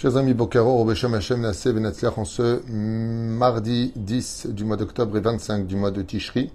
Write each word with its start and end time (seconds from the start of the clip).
Chers 0.00 0.16
amis 0.16 0.32
Bokaro, 0.32 0.88
Hashem 0.88 1.12
Benatzliach 1.12 2.16
en 2.16 2.24
ce 2.24 2.62
mardi 2.70 3.92
10 3.96 4.46
du 4.46 4.64
mois 4.64 4.78
d'octobre 4.78 5.14
et 5.18 5.20
25 5.20 5.66
du 5.66 5.76
mois 5.76 5.90
de 5.90 6.00
Tishri. 6.00 6.50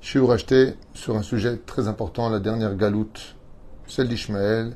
Je 0.00 0.08
suis 0.08 0.18
racheté 0.18 0.74
sur 0.92 1.16
un 1.16 1.22
sujet 1.22 1.58
très 1.64 1.86
important, 1.86 2.28
la 2.28 2.40
dernière 2.40 2.74
galoute, 2.74 3.36
celle 3.86 4.08
d'Ishmaël, 4.08 4.74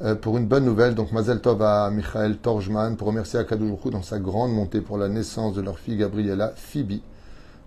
euh, 0.00 0.14
pour 0.14 0.38
une 0.38 0.46
bonne 0.46 0.64
nouvelle. 0.64 0.94
Donc 0.94 1.12
Mazel 1.12 1.42
Tov 1.42 1.60
à 1.60 1.90
Michael 1.90 2.38
Torjman 2.38 2.96
pour 2.96 3.08
remercier 3.08 3.38
Akadoujoukou 3.38 3.90
dans 3.90 4.00
sa 4.00 4.18
grande 4.18 4.54
montée 4.54 4.80
pour 4.80 4.96
la 4.96 5.10
naissance 5.10 5.52
de 5.52 5.60
leur 5.60 5.78
fille 5.78 5.98
Gabriela 5.98 6.54
Phoebe. 6.56 7.00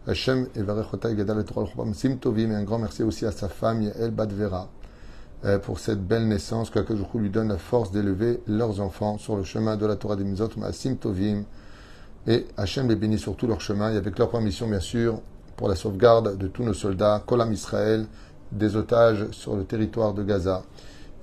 Hashem 0.08 0.48
et 0.55 0.63
Gadal 1.16 1.41
et 1.41 2.17
Tovim 2.17 2.49
et 2.49 2.55
un 2.55 2.63
grand 2.63 2.80
merci 2.80 3.04
aussi 3.04 3.27
à 3.27 3.31
sa 3.31 3.49
femme 3.49 3.84
Yael 3.84 4.09
Badvera 4.09 4.72
pour 5.64 5.80
cette 5.80 6.05
belle 6.05 6.28
naissance, 6.28 6.70
que 6.70 6.80
Akadoujoukou 6.80 7.20
lui 7.20 7.30
donne 7.30 7.49
la 7.49 7.58
force 7.58 7.91
d'élever 7.91 8.41
leurs 8.48 8.80
enfants 8.80 9.17
sur 9.17 9.36
le 9.36 9.44
chemin 9.44 9.76
de 9.76 9.86
la 9.86 9.98
Torah 9.98 10.16
des 10.16 10.23
Mizot, 10.23 10.50
Sim 10.72 10.95
Tovim 10.95 11.44
et 12.27 12.48
Hachem 12.55 12.88
les 12.88 12.95
bénit 12.95 13.20
sur 13.20 13.36
tout 13.36 13.48
leur 13.48 13.59
chemin 13.59 13.91
et 13.91 13.98
avec 13.98 14.17
leur 14.17 14.30
permission 14.30 14.67
bien 14.67 14.80
sûr 14.80 15.20
pour 15.58 15.67
la 15.67 15.76
sauvegarde 15.76 16.38
de 16.38 16.48
tous 16.48 16.64
nos 16.64 16.73
soldats, 16.73 17.22
Kolam 17.26 17.52
Israël, 17.52 18.05
des 18.52 18.76
otages 18.76 19.30
sur 19.31 19.55
le 19.55 19.66
territoire 19.66 20.14
de 20.14 20.23
Gaza. 20.23 20.64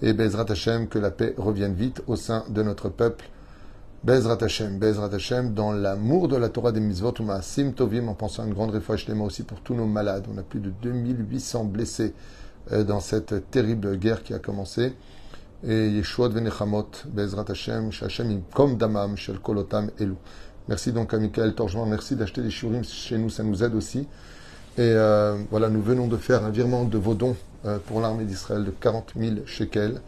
Et 0.03 0.13
Bezrat 0.13 0.47
Hashem, 0.49 0.89
que 0.89 0.99
la 0.99 1.11
paix 1.11 1.35
revienne 1.37 1.75
vite 1.75 2.03
au 2.07 2.17
sein 2.17 2.45
de 2.49 2.63
notre 2.63 2.89
peuple. 2.89 3.29
Bezrat 4.05 4.39
Hashem, 4.43 4.79
Bezrat 4.79 5.13
Hashem, 5.13 5.53
dans 5.53 5.73
l'amour 5.73 6.29
de 6.29 6.37
la 6.37 6.49
Torah 6.49 6.73
des 6.73 6.81
Mitzvot, 6.81 7.15
ou 7.21 7.27
Sim 7.43 7.73
Tovim, 7.73 8.09
en 8.09 8.15
pensant 8.15 8.45
à 8.45 8.47
une 8.47 8.55
grande 8.55 8.71
réflexion 8.71 9.21
aussi 9.25 9.43
pour 9.43 9.61
tous 9.61 9.75
nos 9.75 9.87
malades. 9.87 10.27
On 10.33 10.39
a 10.39 10.43
plus 10.43 10.61
de 10.61 10.71
2800 10.83 11.65
blessés 11.65 12.15
euh, 12.15 12.50
dans 12.71 13.01
cette 13.01 13.51
terrible 13.51 13.97
guerre 13.97 14.23
qui 14.23 14.35
a 14.35 14.39
commencé. 14.39 14.95
Et 15.67 15.89
Yeshua 15.89 16.29
Venechamot, 16.29 16.89
Bezrat 17.07 17.45
Hashem, 17.49 17.91
Hashem 18.01 18.43
comme 18.55 18.77
Damam, 18.77 19.17
Shel 19.17 19.39
Kolotam 19.39 19.91
Elu. 19.99 20.15
Merci 20.69 20.93
donc 20.93 21.13
à 21.13 21.19
Michael 21.19 21.55
Torjman, 21.55 21.85
merci 21.89 22.15
d'acheter 22.15 22.43
des 22.43 22.51
shurim 22.51 22.85
chez 22.85 23.19
nous, 23.19 23.29
ça 23.29 23.43
nous 23.43 23.65
aide 23.65 23.75
aussi. 23.75 24.07
Et 24.79 24.83
euh, 24.83 25.37
voilà, 25.51 25.69
nous 25.69 25.83
venons 25.83 26.07
de 26.07 26.17
faire 26.17 26.45
un 26.45 26.51
virement 26.51 26.85
de 26.85 26.97
vos 26.97 27.15
dons 27.15 27.37
euh, 27.65 27.79
pour 27.87 28.01
l'armée 28.01 28.25
d'Israël 28.25 28.65
de 28.65 28.71
40 28.71 29.15
000 29.17 29.37
shekels, 29.47 30.01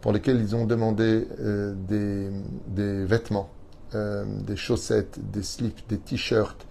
pour 0.00 0.12
lesquels 0.12 0.40
ils 0.40 0.56
ont 0.56 0.64
demandé 0.64 1.28
euh, 1.40 1.74
des, 1.86 3.04
vêtements, 3.04 3.50
des 3.92 4.56
chaussettes, 4.56 5.18
des 5.32 5.42
slips, 5.42 5.86
des 5.88 5.98
t-shirts, 5.98 6.66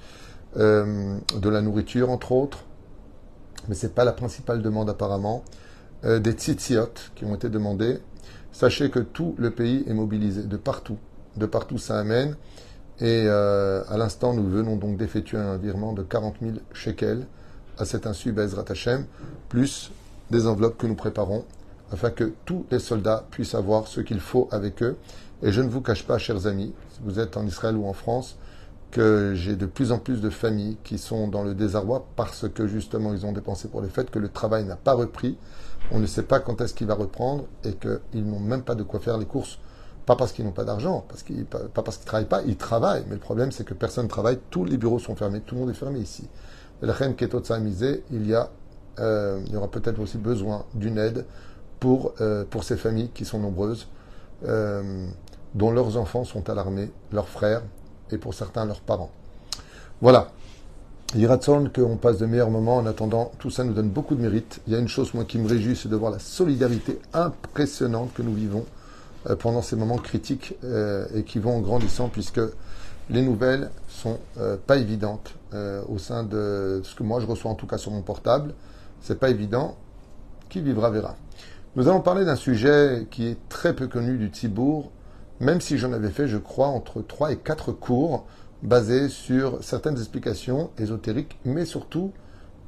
de 0.55 1.49
la 1.49 1.61
nourriture 1.61 2.09
entre 2.09 2.31
autres. 2.31 2.63
Mais 3.67 3.75
ce 3.75 3.87
n'est 3.87 3.93
pas 3.93 4.05
la 4.05 4.13
principale 4.13 4.61
demande 4.61 4.89
apparemment. 4.89 5.43
des 6.03 6.31
tzitziot 6.31 6.93
qui 7.15 7.25
ont 7.25 7.35
été 7.35 7.49
demandés. 7.49 7.99
Sachez 8.51 8.89
que 8.89 8.99
tout 8.99 9.35
le 9.37 9.51
pays 9.51 9.83
est 9.87 9.93
mobilisé, 9.93 10.43
de 10.43 10.57
partout. 10.57 10.97
De 11.35 11.45
partout 11.45 11.77
ça 11.77 11.99
amène. 11.99 12.35
Et 12.99 13.25
euh, 13.27 13.83
à 13.89 13.97
l'instant, 13.97 14.33
nous 14.33 14.47
venons 14.47 14.77
donc 14.77 14.95
d'effectuer 14.97 15.37
un 15.37 15.57
virement 15.57 15.91
de 15.91 16.01
40 16.01 16.35
000 16.41 16.53
shekels 16.73 17.25
à 17.77 17.83
cet 17.83 18.07
insu 18.07 18.31
Bezrat 18.31 18.63
Hashem, 18.69 19.05
plus 19.49 19.91
des 20.31 20.47
enveloppes 20.47 20.77
que 20.77 20.87
nous 20.87 20.95
préparons, 20.95 21.43
afin 21.91 22.09
que 22.09 22.31
tous 22.45 22.65
les 22.71 22.79
soldats 22.79 23.25
puissent 23.31 23.55
avoir 23.55 23.87
ce 23.87 23.99
qu'il 23.99 24.21
faut 24.21 24.47
avec 24.51 24.81
eux. 24.81 24.95
Et 25.43 25.51
je 25.51 25.61
ne 25.61 25.67
vous 25.67 25.81
cache 25.81 26.05
pas, 26.05 26.17
chers 26.17 26.47
amis, 26.47 26.73
si 26.93 27.01
vous 27.03 27.19
êtes 27.19 27.35
en 27.35 27.45
Israël 27.45 27.75
ou 27.75 27.85
en 27.85 27.93
France, 27.93 28.37
que 28.95 29.33
j'ai 29.35 29.57
de 29.57 29.65
plus 29.65 29.91
en 29.91 29.99
plus 29.99 30.21
de 30.21 30.29
familles 30.29 30.77
qui 30.85 30.97
sont 30.97 31.27
dans 31.27 31.43
le 31.43 31.53
désarroi 31.53 32.07
parce 32.15 32.47
que 32.47 32.65
justement 32.65 33.13
ils 33.13 33.25
ont 33.25 33.33
dépensé 33.33 33.67
pour 33.67 33.81
les 33.81 33.89
fêtes, 33.89 34.09
que 34.09 34.19
le 34.19 34.29
travail 34.29 34.63
n'a 34.63 34.77
pas 34.77 34.93
repris, 34.93 35.37
on 35.91 35.99
ne 35.99 36.05
sait 36.05 36.23
pas 36.23 36.39
quand 36.39 36.61
est-ce 36.61 36.73
qu'il 36.73 36.87
va 36.87 36.93
reprendre 36.93 37.43
et 37.65 37.73
qu'ils 37.73 38.25
n'ont 38.25 38.39
même 38.39 38.61
pas 38.61 38.73
de 38.73 38.83
quoi 38.83 39.01
faire 39.01 39.17
les 39.17 39.25
courses 39.25 39.59
pas 40.05 40.15
parce 40.15 40.31
qu'ils 40.31 40.45
n'ont 40.45 40.51
pas 40.51 40.63
d'argent, 40.63 41.03
parce 41.09 41.23
qu'ils, 41.23 41.43
pas 41.45 41.81
parce 41.83 41.97
qu'ils 41.97 42.05
ne 42.05 42.07
travaillent 42.07 42.29
pas, 42.29 42.41
ils 42.43 42.55
travaillent. 42.55 43.03
Mais 43.07 43.15
le 43.15 43.19
problème, 43.19 43.51
c'est 43.51 43.65
que 43.65 43.73
personne 43.73 44.05
ne 44.05 44.09
travaille, 44.09 44.37
tous 44.51 44.63
les 44.63 44.77
bureaux 44.77 44.99
sont 44.99 45.15
fermés, 45.15 45.41
tout 45.41 45.55
le 45.55 45.61
monde 45.61 45.71
est 45.71 45.73
fermé 45.73 45.99
ici. 45.99 46.29
La 46.81 46.93
reine 46.93 47.15
Ketotsa 47.15 47.59
misé, 47.59 48.03
il 48.11 48.27
y 48.27 48.35
a, 48.35 48.51
euh, 48.99 49.41
il 49.47 49.51
y 49.51 49.57
aura 49.57 49.67
peut-être 49.67 49.99
aussi 49.99 50.19
besoin 50.19 50.63
d'une 50.75 50.99
aide 50.99 51.25
pour, 51.79 52.13
euh, 52.21 52.45
pour 52.47 52.63
ces 52.63 52.77
familles 52.77 53.09
qui 53.15 53.25
sont 53.25 53.39
nombreuses, 53.39 53.87
euh, 54.47 55.07
dont 55.55 55.71
leurs 55.71 55.97
enfants 55.97 56.23
sont 56.23 56.49
alarmés, 56.51 56.91
leurs 57.11 57.27
frères 57.27 57.63
et 58.11 58.17
pour 58.17 58.33
certains 58.33 58.65
leurs 58.65 58.81
parents. 58.81 59.11
Voilà. 60.01 60.29
Il 61.15 61.25
que 61.27 61.81
qu'on 61.81 61.97
passe 61.97 62.17
de 62.17 62.25
meilleurs 62.25 62.49
moments. 62.49 62.77
En 62.77 62.85
attendant, 62.85 63.31
tout 63.39 63.49
ça 63.49 63.63
nous 63.63 63.73
donne 63.73 63.89
beaucoup 63.89 64.15
de 64.15 64.21
mérite. 64.21 64.59
Il 64.67 64.73
y 64.73 64.75
a 64.75 64.79
une 64.79 64.87
chose, 64.87 65.13
moi, 65.13 65.23
qui 65.23 65.37
me 65.37 65.47
réjouit, 65.47 65.75
c'est 65.75 65.87
de 65.87 65.95
voir 65.95 66.11
la 66.11 66.19
solidarité 66.19 66.99
impressionnante 67.13 68.13
que 68.13 68.21
nous 68.21 68.33
vivons 68.33 68.65
euh, 69.29 69.35
pendant 69.35 69.61
ces 69.61 69.75
moments 69.75 69.97
critiques 69.97 70.55
euh, 70.63 71.05
et 71.15 71.23
qui 71.23 71.39
vont 71.39 71.57
en 71.57 71.61
grandissant 71.61 72.09
puisque 72.09 72.41
les 73.09 73.21
nouvelles 73.21 73.69
sont 73.87 74.19
euh, 74.39 74.57
pas 74.57 74.77
évidentes 74.77 75.33
au 75.87 75.97
sein 75.99 76.23
de 76.23 76.81
ce 76.83 76.95
que 76.95 77.03
moi 77.03 77.21
je 77.21 77.25
reçois 77.25 77.49
en 77.49 77.55
tout 77.55 77.65
cas 77.65 77.77
sur 77.77 77.89
mon 77.89 78.01
portable. 78.01 78.53
C'est 78.99 79.17
pas 79.17 79.29
évident. 79.29 79.77
Qui 80.49 80.59
vivra 80.59 80.89
verra. 80.89 81.15
Nous 81.77 81.87
allons 81.87 82.01
parler 82.01 82.25
d'un 82.25 82.35
sujet 82.35 83.07
qui 83.09 83.27
est 83.27 83.37
très 83.47 83.73
peu 83.73 83.87
connu 83.87 84.17
du 84.17 84.31
Tibourg, 84.31 84.91
même 85.39 85.61
si 85.61 85.77
j'en 85.77 85.93
avais 85.93 86.09
fait, 86.09 86.27
je 86.27 86.37
crois, 86.37 86.67
entre 86.67 87.01
3 87.01 87.33
et 87.33 87.37
4 87.37 87.71
cours 87.71 88.25
basés 88.63 89.09
sur 89.09 89.63
certaines 89.63 89.97
explications 89.97 90.71
ésotériques, 90.77 91.37
mais 91.45 91.65
surtout 91.65 92.11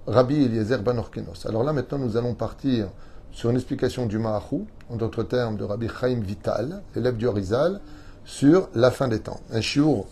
Rabbi 0.05 0.43
Eliezer 0.43 0.81
Ben 0.81 0.97
Orkenos. 0.97 1.45
Alors 1.45 1.63
là, 1.63 1.73
maintenant, 1.73 1.97
nous 1.97 2.17
allons 2.17 2.33
partir 2.33 2.87
sur 3.31 3.49
une 3.49 3.55
explication 3.55 4.05
du 4.05 4.17
Maharu, 4.17 4.61
en 4.89 4.95
d'autres 4.95 5.23
termes 5.23 5.57
de 5.57 5.63
Rabbi 5.63 5.87
Chaim 5.87 6.19
Vital, 6.21 6.81
élève 6.95 7.17
du 7.17 7.27
Harizal, 7.27 7.81
sur 8.25 8.69
la 8.75 8.91
fin 8.91 9.07
des 9.07 9.19
temps. 9.19 9.39
Un 9.51 9.61
chiour 9.61 10.07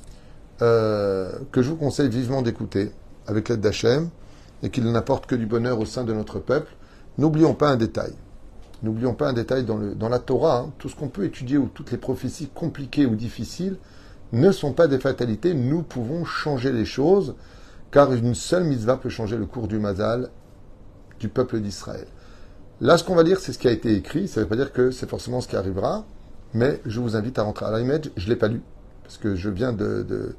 euh, 0.62 1.32
que 1.52 1.62
je 1.62 1.70
vous 1.70 1.76
conseille 1.76 2.10
vivement 2.10 2.42
d'écouter 2.42 2.92
avec 3.28 3.50
l'aide 3.50 3.62
d'Hachem 3.62 4.10
et 4.64 4.70
qu'il 4.70 4.90
n'apporte 4.90 5.26
que 5.26 5.36
du 5.36 5.46
bonheur 5.46 5.80
au 5.80 5.86
sein 5.86 6.04
de 6.04 6.14
notre 6.14 6.40
peuple. 6.40 6.72
N'oublions 7.18 7.54
pas 7.54 7.70
un 7.70 7.78
détail. 7.78 8.14
N'oublions 8.86 9.16
pas 9.16 9.30
un 9.30 9.34
détail 9.34 9.66
dans, 9.66 10.10
la 10.10 10.20
Torah. 10.20 10.60
Hein. 10.60 10.74
tout 10.78 10.90
ce 10.90 10.96
qu'on 10.96 11.08
peut 11.08 11.26
étudier 11.26 11.58
ou 11.58 11.68
toutes 11.74 11.92
les 11.92 11.98
prophéties 11.98 12.50
compliquées 12.54 13.08
ou 13.08 13.16
difficiles 13.16 13.78
ne 14.32 14.52
sont 14.52 14.74
pas 14.74 14.88
des 14.88 15.00
fatalités. 15.00 15.56
Nous 15.56 15.82
pouvons 15.82 16.24
changer 16.24 16.72
les 16.72 16.86
choses 16.86 17.34
car 17.90 18.14
une 18.14 18.36
seule 18.36 18.66
mitzvah 18.66 18.98
peut 18.98 19.10
changer 19.10 19.38
le 19.38 19.48
cours 19.48 19.68
du 19.68 19.80
mazal 19.80 20.30
du 21.20 21.30
peuple 21.30 21.62
d'Israël. 21.62 22.06
Là, 22.80 22.98
ce 23.00 23.04
qu'on 23.04 23.16
va 23.16 23.24
dire, 23.24 23.40
c'est 23.40 23.54
ce 23.54 23.58
qui 23.58 23.68
a 23.68 23.72
été 23.72 23.96
écrit. 23.96 24.28
Ça 24.28 24.40
ne 24.40 24.46
veut 24.46 24.50
pas 24.50 24.56
dire 24.56 24.72
que 24.72 24.92
c'est 24.92 25.10
forcément 25.10 25.42
ce 25.42 25.48
qui 25.48 25.56
arrivera, 25.56 26.06
mais 26.54 26.80
je 26.86 27.00
vous 27.00 27.16
invite 27.16 27.40
à 27.40 27.44
rentrer 27.44 27.66
à 27.66 27.76
l'image. 27.76 28.12
Je 28.18 28.26
ne 28.26 28.30
l'ai 28.30 28.36
pas 28.36 28.50
lu, 28.50 28.62
parce 29.02 29.18
que 29.18 29.34
je 29.34 29.50
viens 29.50 29.74
de, 29.74 30.36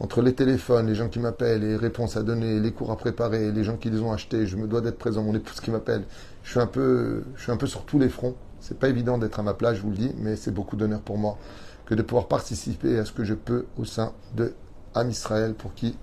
Entre 0.00 0.22
les 0.22 0.34
téléphones, 0.34 0.88
les 0.88 0.94
gens 0.94 1.08
qui 1.08 1.20
m'appellent, 1.20 1.60
les 1.60 1.76
réponses 1.76 2.16
à 2.16 2.22
donner, 2.22 2.58
les 2.58 2.72
cours 2.72 2.90
à 2.90 2.96
préparer, 2.96 3.52
les 3.52 3.64
gens 3.64 3.76
qui 3.76 3.90
les 3.90 4.00
ont 4.00 4.12
achetés, 4.12 4.46
je 4.46 4.56
me 4.56 4.66
dois 4.66 4.80
d'être 4.80 4.98
présent, 4.98 5.22
mon 5.22 5.34
épouse 5.34 5.60
qui 5.60 5.70
m'appelle. 5.70 6.04
Je 6.42 6.50
suis 6.50 6.60
un 6.60 6.66
peu, 6.66 7.22
je 7.36 7.42
suis 7.42 7.52
un 7.52 7.56
peu 7.56 7.66
sur 7.66 7.84
tous 7.84 7.98
les 7.98 8.08
fronts. 8.08 8.34
C'est 8.60 8.78
pas 8.78 8.88
évident 8.88 9.18
d'être 9.18 9.38
à 9.38 9.42
ma 9.42 9.54
place, 9.54 9.76
je 9.76 9.82
vous 9.82 9.90
le 9.90 9.96
dis, 9.96 10.12
mais 10.18 10.36
c'est 10.36 10.50
beaucoup 10.50 10.76
d'honneur 10.76 11.00
pour 11.00 11.16
moi 11.16 11.38
que 11.86 11.94
de 11.94 12.02
pouvoir 12.02 12.28
participer 12.28 12.98
à 12.98 13.04
ce 13.04 13.12
que 13.12 13.24
je 13.24 13.34
peux 13.34 13.66
au 13.78 13.84
sein 13.84 14.12
de 14.36 14.54
Am 14.94 15.10
Israël, 15.10 15.54
pour 15.54 15.74
qui 15.74 15.96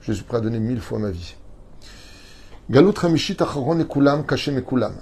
je 0.00 0.12
suis 0.12 0.24
prêt 0.24 0.38
à 0.38 0.40
donner 0.40 0.60
mille 0.60 0.80
fois 0.80 0.98
ma 0.98 1.10
vie. 1.10 1.36
Galut 2.70 2.92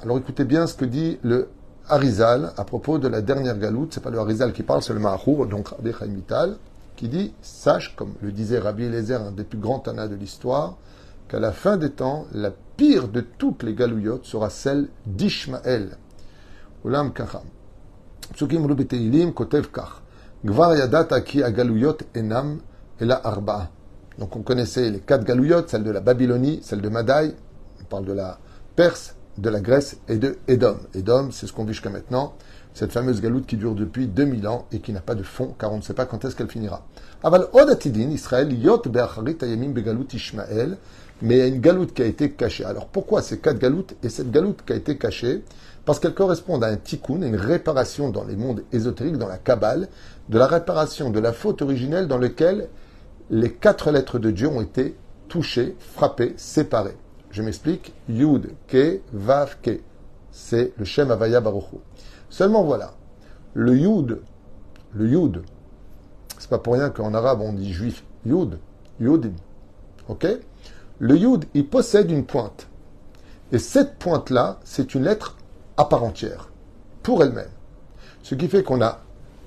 Alors 0.03 0.19
écoutez 0.19 0.45
bien 0.45 0.67
ce 0.67 0.75
que 0.75 0.85
dit 0.85 1.19
le 1.23 1.49
Harizal 1.89 2.53
à 2.57 2.65
propos 2.65 2.99
de 2.99 3.09
la 3.09 3.21
dernière 3.21 3.59
galoute. 3.59 3.93
C'est 3.93 4.03
pas 4.03 4.11
le 4.11 4.19
Harizal 4.19 4.53
qui 4.53 4.63
parle, 4.63 4.83
c'est 4.83 4.95
le 4.95 5.01
Mahour, 5.01 5.47
donc 5.47 5.69
Rabbi 5.69 5.93
Chaim 5.93 6.15
Vital, 6.15 6.57
qui 7.01 7.09
dit 7.09 7.33
Sache, 7.41 7.97
comme 7.97 8.13
le 8.21 8.31
disait 8.31 8.59
Rabbi 8.59 8.85
Eliezer, 8.85 9.23
un 9.23 9.33
des 9.33 9.45
plus 9.45 9.57
grands 9.57 9.79
tanas 9.79 10.07
de 10.07 10.17
l'histoire, 10.17 10.77
qu'à 11.29 11.41
la 11.41 11.51
fin 11.51 11.79
des 11.79 11.89
temps, 11.89 12.27
la 12.33 12.51
pire 12.51 13.09
de 13.09 13.23
toutes 13.23 13.63
les 13.63 13.73
galouillottes 13.75 14.27
sera 14.27 14.51
celle 14.51 14.89
d'Ishmaël. 15.07 15.97
Ulam 16.85 17.15
Kacham. 17.15 17.41
Psukim 18.35 18.67
Rubeteilim 18.67 19.33
Kotev 19.33 19.71
Kach. 19.71 20.03
Gvar 20.45 20.77
Yadata 20.77 21.23
ki 21.23 21.43
enam 22.15 22.61
la 23.01 23.15
arba. 23.25 23.71
Donc 24.19 24.37
on 24.37 24.43
connaissait 24.43 24.91
les 24.91 25.01
quatre 25.01 25.25
galouillottes, 25.25 25.71
celle 25.71 25.85
de 25.85 25.91
la 25.91 26.01
Babylonie, 26.01 26.61
celle 26.63 26.83
de 26.83 26.89
Madaï, 26.91 27.35
parle 27.89 28.05
de 28.05 28.13
la 28.13 28.39
Perse, 28.77 29.17
de 29.39 29.49
la 29.49 29.61
Grèce 29.61 29.97
et 30.07 30.19
de 30.19 30.37
Édom. 30.47 30.77
Édom, 30.93 31.31
c'est 31.31 31.47
ce 31.47 31.55
qu'on 31.55 31.65
vit 31.65 31.73
jusqu'à 31.73 31.89
maintenant, 31.89 32.35
cette 32.75 32.93
fameuse 32.93 33.21
galoute 33.21 33.47
qui 33.47 33.57
dure 33.57 33.75
depuis 33.75 34.07
2000 34.07 34.47
ans 34.49 34.67
et 34.73 34.81
qui 34.81 34.93
n'a 34.93 35.01
pas 35.01 35.15
de 35.15 35.23
fond, 35.23 35.55
car 35.59 35.73
on 35.73 35.79
ne 35.79 35.83
sait 35.83 35.95
pas 35.95 36.07
quand 36.07 36.25
est-ce 36.25 36.37
qu'elle 36.37 36.49
finira. 36.49 36.87
Aval 37.23 37.47
Odatidin, 37.53 38.11
Israël, 38.11 38.53
Yot 38.53 38.83
Ayamim 39.43 39.71
Begalout 39.71 40.07
Ishmael, 40.13 40.79
mais 41.23 41.37
il 41.37 41.39
y 41.39 41.43
a 41.43 41.47
une 41.47 41.61
galoute 41.61 41.93
qui 41.93 42.03
a 42.03 42.07
été 42.07 42.31
cachée. 42.31 42.65
Alors 42.65 42.87
pourquoi 42.87 43.23
ces 43.23 43.39
quatre 43.39 43.59
galoutes 43.59 43.95
et 44.03 44.09
cette 44.09 44.31
galoute 44.31 44.61
qui 44.65 44.73
a 44.73 44.77
été 44.77 44.97
cachée? 44.97 45.43
Parce 45.85 45.99
qu'elle 45.99 46.15
correspond 46.15 46.61
à 46.63 46.69
un 46.69 46.77
tikkun, 46.77 47.23
une 47.23 47.37
réparation 47.37 48.11
dans 48.11 48.25
les 48.25 48.37
mondes 48.37 48.63
ésotériques, 48.73 49.19
dans 49.19 49.29
la 49.29 49.39
Kabbale, 49.39 49.89
de 50.29 50.39
la 50.39 50.47
réparation 50.47 51.11
de 51.11 51.19
la 51.19 51.33
faute 51.33 51.63
originelle 51.63 52.07
dans 52.07 52.19
laquelle 52.19 52.69
les 53.31 53.53
quatre 53.53 53.91
lettres 53.91 54.19
de 54.19 54.31
Dieu 54.31 54.49
ont 54.49 54.61
été 54.61 54.97
touchées, 55.29 55.77
frappées, 55.79 56.35
séparées. 56.37 56.97
Je 57.31 57.43
m'explique. 57.43 57.95
Yud, 58.09 58.51
Ke, 58.69 59.01
Vav, 59.13 59.57
Ke. 59.63 59.81
C'est 60.33 60.73
le 60.77 60.85
Shem 60.85 61.11
Avaya 61.11 61.41
Baruchu. 61.41 61.77
Seulement 62.31 62.65
voilà. 62.65 62.95
Le 63.53 63.77
Yud, 63.77 64.21
le 64.95 65.09
Yud, 65.09 65.43
C'est 66.39 66.49
pas 66.49 66.59
pour 66.59 66.75
rien 66.75 66.91
qu'en 66.91 67.13
arabe 67.13 67.41
on 67.43 67.53
dit 67.53 67.73
juif 67.73 68.05
Yud, 68.25 68.59
Yudim. 69.01 69.35
Ok? 70.09 70.27
Le 70.99 71.17
Yud, 71.17 71.45
il 71.55 71.67
possède 71.67 72.11
une 72.11 72.25
pointe. 72.25 72.69
Et 73.53 73.59
cette 73.59 73.99
pointe-là, 73.99 74.61
c'est 74.65 74.95
une 74.95 75.05
lettre 75.05 75.37
à 75.77 75.85
part 75.85 76.05
entière, 76.05 76.51
pour 77.03 77.23
elle-même. 77.23 77.51
Ce 78.23 78.35
qui 78.35 78.49
fait 78.49 78.63
qu'on 78.63 78.81
a 78.83 79.01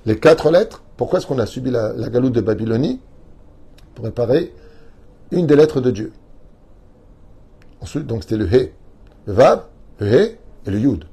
les 0.06 0.18
quatre 0.18 0.50
lettres. 0.50 0.82
Pourquoi 0.96 1.18
est-ce 1.18 1.26
qu'on 1.26 1.38
a 1.38 1.46
subi 1.46 1.70
la, 1.70 1.92
galoute 2.08 2.32
de 2.32 2.40
Babylonie? 2.40 3.00
Pour 3.94 4.04
réparer 4.04 4.54
une 5.30 5.46
des 5.46 5.56
lettres 5.56 5.80
de 5.80 5.90
Dieu. 5.90 6.12
Ensuite, 7.80 8.06
donc 8.06 8.22
c'était 8.24 8.36
le 8.36 8.52
He. 8.52 8.72
Le 9.26 9.32
Vav, 9.32 9.64
le 9.98 10.06
He 10.06 10.38
et 10.66 10.70
le 10.70 10.78
Yud. 10.78 11.04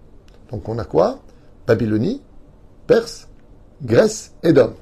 Donc 0.52 0.68
on 0.68 0.78
a 0.80 0.86
quoi? 0.86 1.20
Babylonie, 1.72 2.22
Perse, 2.86 3.30
Grèce, 3.82 4.34
Edom. 4.44 4.74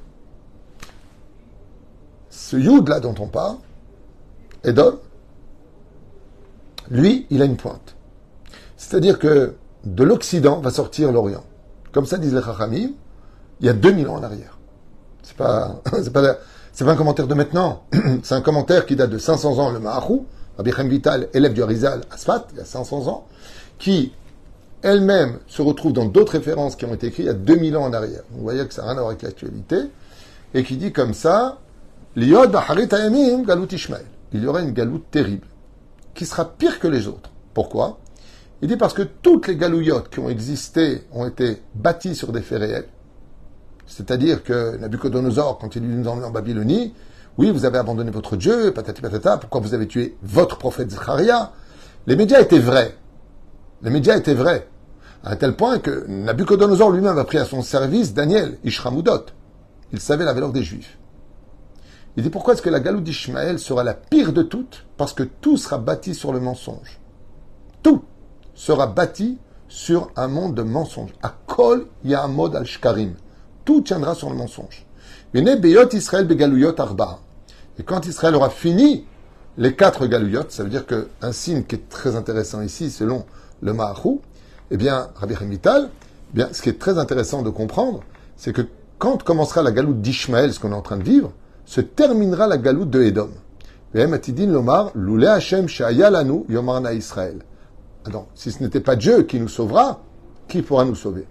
Ce 2.32 2.56
Yud 2.56 2.88
là 2.88 3.00
dont 3.00 3.14
on 3.20 3.28
parle, 3.28 3.58
Edom, 4.64 4.98
lui, 6.90 7.28
il 7.30 7.44
a 7.44 7.46
une 7.46 7.58
pointe. 7.58 7.96
C'est-à-dire 8.76 9.20
que 9.20 9.54
de 9.84 10.04
l'Occident 10.04 10.62
va 10.62 10.72
sortir 10.72 11.12
l'Orient. 11.12 11.44
Comme 11.92 12.08
ça 12.08 12.18
disent 12.18 12.34
les 12.34 12.42
Chachamim, 12.42 12.92
il 13.60 13.66
y 13.68 13.70
a 13.70 13.74
2000 13.74 14.08
ans 14.08 14.16
en 14.16 14.24
arrière. 14.24 14.58
C'est 15.22 15.38
pas, 15.38 15.82
c'est 16.02 16.12
pas, 16.12 16.38
c'est 16.74 16.86
pas 16.86 16.94
un 16.94 16.96
commentaire 16.96 17.28
de 17.28 17.36
maintenant. 17.36 17.84
c'est 18.24 18.34
un 18.34 18.42
commentaire 18.42 18.88
qui 18.88 18.96
date 18.96 19.12
de 19.12 19.20
500 19.20 19.60
ans, 19.60 19.70
le 19.70 19.80
Maharou, 19.80 20.26
Rabbi 20.58 20.72
Chaim 20.72 20.88
Vital, 20.88 21.30
élève 21.36 21.54
du 21.54 21.62
Harizal 21.62 22.02
Asfat, 22.10 22.48
il 22.54 22.58
y 22.58 22.62
a 22.62 22.66
500 22.66 23.08
ans, 23.08 23.28
qui 23.78 24.12
elle-même 24.82 25.40
se 25.48 25.62
retrouve 25.62 25.94
dans 25.94 26.06
d'autres 26.06 26.34
références 26.34 26.76
qui 26.76 26.86
ont 26.86 26.94
été 26.94 27.08
écrites 27.08 27.26
il 27.26 27.28
y 27.28 27.30
a 27.30 27.34
2000 27.34 27.78
ans 27.78 27.84
en 27.84 27.94
arrière. 27.94 28.22
Vous 28.32 28.42
voyez 28.42 28.66
que 28.66 28.74
ça 28.74 28.82
n'a 28.82 28.90
rien 28.90 28.98
à 28.98 29.02
voir 29.02 29.10
avec 29.10 29.22
l'actualité. 29.22 29.78
Et 30.54 30.64
qui 30.64 30.78
dit 30.78 30.92
comme 30.92 31.14
ça, 31.14 31.60
Liod 32.16 32.56
Ishmael. 33.72 34.06
Il 34.34 34.44
y 34.44 34.48
aura 34.48 34.62
une 34.62 34.74
galoute 34.74 35.06
terrible, 35.12 35.48
qui 36.14 36.26
sera 36.26 36.46
pire 36.46 36.80
que 36.80 36.88
les 36.88 37.08
autres. 37.08 37.32
Pourquoi? 37.54 38.00
Il 38.62 38.68
dit 38.68 38.78
parce 38.78 38.94
que 38.94 39.04
toutes 39.04 39.48
les 39.48 39.56
galouillottes 39.56 40.10
qui 40.10 40.20
ont 40.20 40.30
existé 40.30 41.04
ont 41.14 41.28
été 41.28 41.62
bâties 41.76 42.16
sur 42.16 42.32
des 42.32 42.42
faits 42.42 42.60
réels. 42.60 42.88
C'est-à-dire 43.88 44.44
que 44.44 44.78
Nabucodonosor, 44.78 45.58
quand 45.58 45.76
il 45.76 45.84
nous 45.84 46.08
emmené 46.08 46.26
en 46.26 46.32
Babylonie, 46.32 46.94
oui, 47.38 47.52
vous 47.52 47.66
avez 47.66 47.78
abandonné 47.78 48.12
votre 48.12 48.36
Dieu, 48.36 48.72
patati 48.72 49.02
patata, 49.02 49.38
pourquoi 49.38 49.62
vous 49.62 49.74
avez 49.74 49.88
tué 49.88 50.18
votre 50.22 50.58
prophète 50.58 50.92
Zacharia 50.92 51.54
Les 52.06 52.16
médias 52.16 52.42
étaient 52.42 52.60
vrais. 52.60 52.96
Les 53.82 53.90
médias 53.90 54.18
étaient 54.18 54.34
vrais. 54.34 54.68
À 55.24 55.32
un 55.32 55.36
tel 55.36 55.56
point 55.56 55.80
que 55.80 56.06
Nabucodonosor 56.08 56.92
lui-même 56.92 57.18
a 57.18 57.24
pris 57.24 57.38
à 57.38 57.46
son 57.46 57.62
service 57.62 58.14
Daniel, 58.14 58.58
Ishramudot. 58.64 59.26
Il 59.92 60.00
savait 60.00 60.26
la 60.26 60.34
valeur 60.34 60.52
des 60.52 60.64
Juifs. 60.64 60.98
Il 62.18 62.24
dit 62.24 62.30
pourquoi 62.30 62.54
est-ce 62.54 62.62
que 62.62 62.70
la 62.70 62.80
galoute 62.80 63.04
d'Ishmaël 63.04 63.60
sera 63.60 63.84
la 63.84 63.94
pire 63.94 64.34
de 64.34 64.44
toutes? 64.44 64.86
Parce 64.98 65.14
que 65.14 65.24
tout 65.24 65.58
sera 65.58 65.78
bâti 65.78 66.14
sur 66.14 66.34
le 66.34 66.40
mensonge. 66.40 67.00
Tout 67.82 68.04
sera 68.54 68.88
bâti 68.88 69.38
sur 69.70 70.12
un 70.16 70.28
monde 70.28 70.56
de 70.56 70.64
mensonges. 70.64 71.14
À 71.22 71.34
Kol 71.48 71.88
Ya'amod 72.04 72.56
al-Shkarim. 72.56 73.14
Tout 73.64 73.82
tiendra 73.82 74.16
sur 74.16 74.30
le 74.30 74.36
mensonge. 74.36 74.86
Israël 75.94 76.28
arba. 76.78 77.20
Et 77.78 77.84
quand 77.84 78.06
Israël 78.06 78.36
aura 78.36 78.50
fini 78.50 79.06
les 79.58 79.76
quatre 79.76 80.08
galouyot, 80.08 80.44
ça 80.50 80.64
veut 80.64 80.70
dire 80.70 80.86
qu'un 80.86 81.32
signe 81.32 81.64
qui 81.64 81.76
est 81.76 81.90
très 81.90 82.16
intéressant 82.16 82.62
ici, 82.62 82.90
selon 82.90 83.26
le 83.62 83.74
Maharou, 83.74 84.22
eh 84.72 84.78
bien, 84.78 85.10
Rabbi 85.16 85.36
Hamital, 85.40 85.90
eh 86.32 86.36
bien, 86.36 86.50
ce 86.52 86.62
qui 86.62 86.70
est 86.70 86.80
très 86.80 86.98
intéressant 86.98 87.42
de 87.42 87.50
comprendre, 87.50 88.02
c'est 88.38 88.54
que 88.54 88.62
quand 88.98 89.24
commencera 89.24 89.64
la 89.64 89.72
galoute 89.72 90.02
d'Ishmaël, 90.02 90.54
ce 90.54 90.60
qu'on 90.60 90.72
est 90.72 90.76
en 90.76 90.82
train 90.82 90.98
de 90.98 91.04
vivre, 91.04 91.32
se 91.66 91.82
terminera 91.82 92.48
la 92.48 92.58
galoute 92.58 92.90
de 92.90 93.02
Edom. 93.04 93.30
Lomar, 93.94 94.92
Hashem 94.96 95.68
Yomarna 96.50 96.94
Israël. 96.94 97.40
Alors, 98.06 98.28
si 98.36 98.52
ce 98.52 98.62
n'était 98.64 98.80
pas 98.80 98.96
Dieu 98.96 99.24
qui 99.24 99.40
nous 99.40 99.48
sauvera, 99.48 100.02
qui 100.48 100.62
pourra 100.62 100.86
nous 100.86 100.96
sauver? 100.96 101.26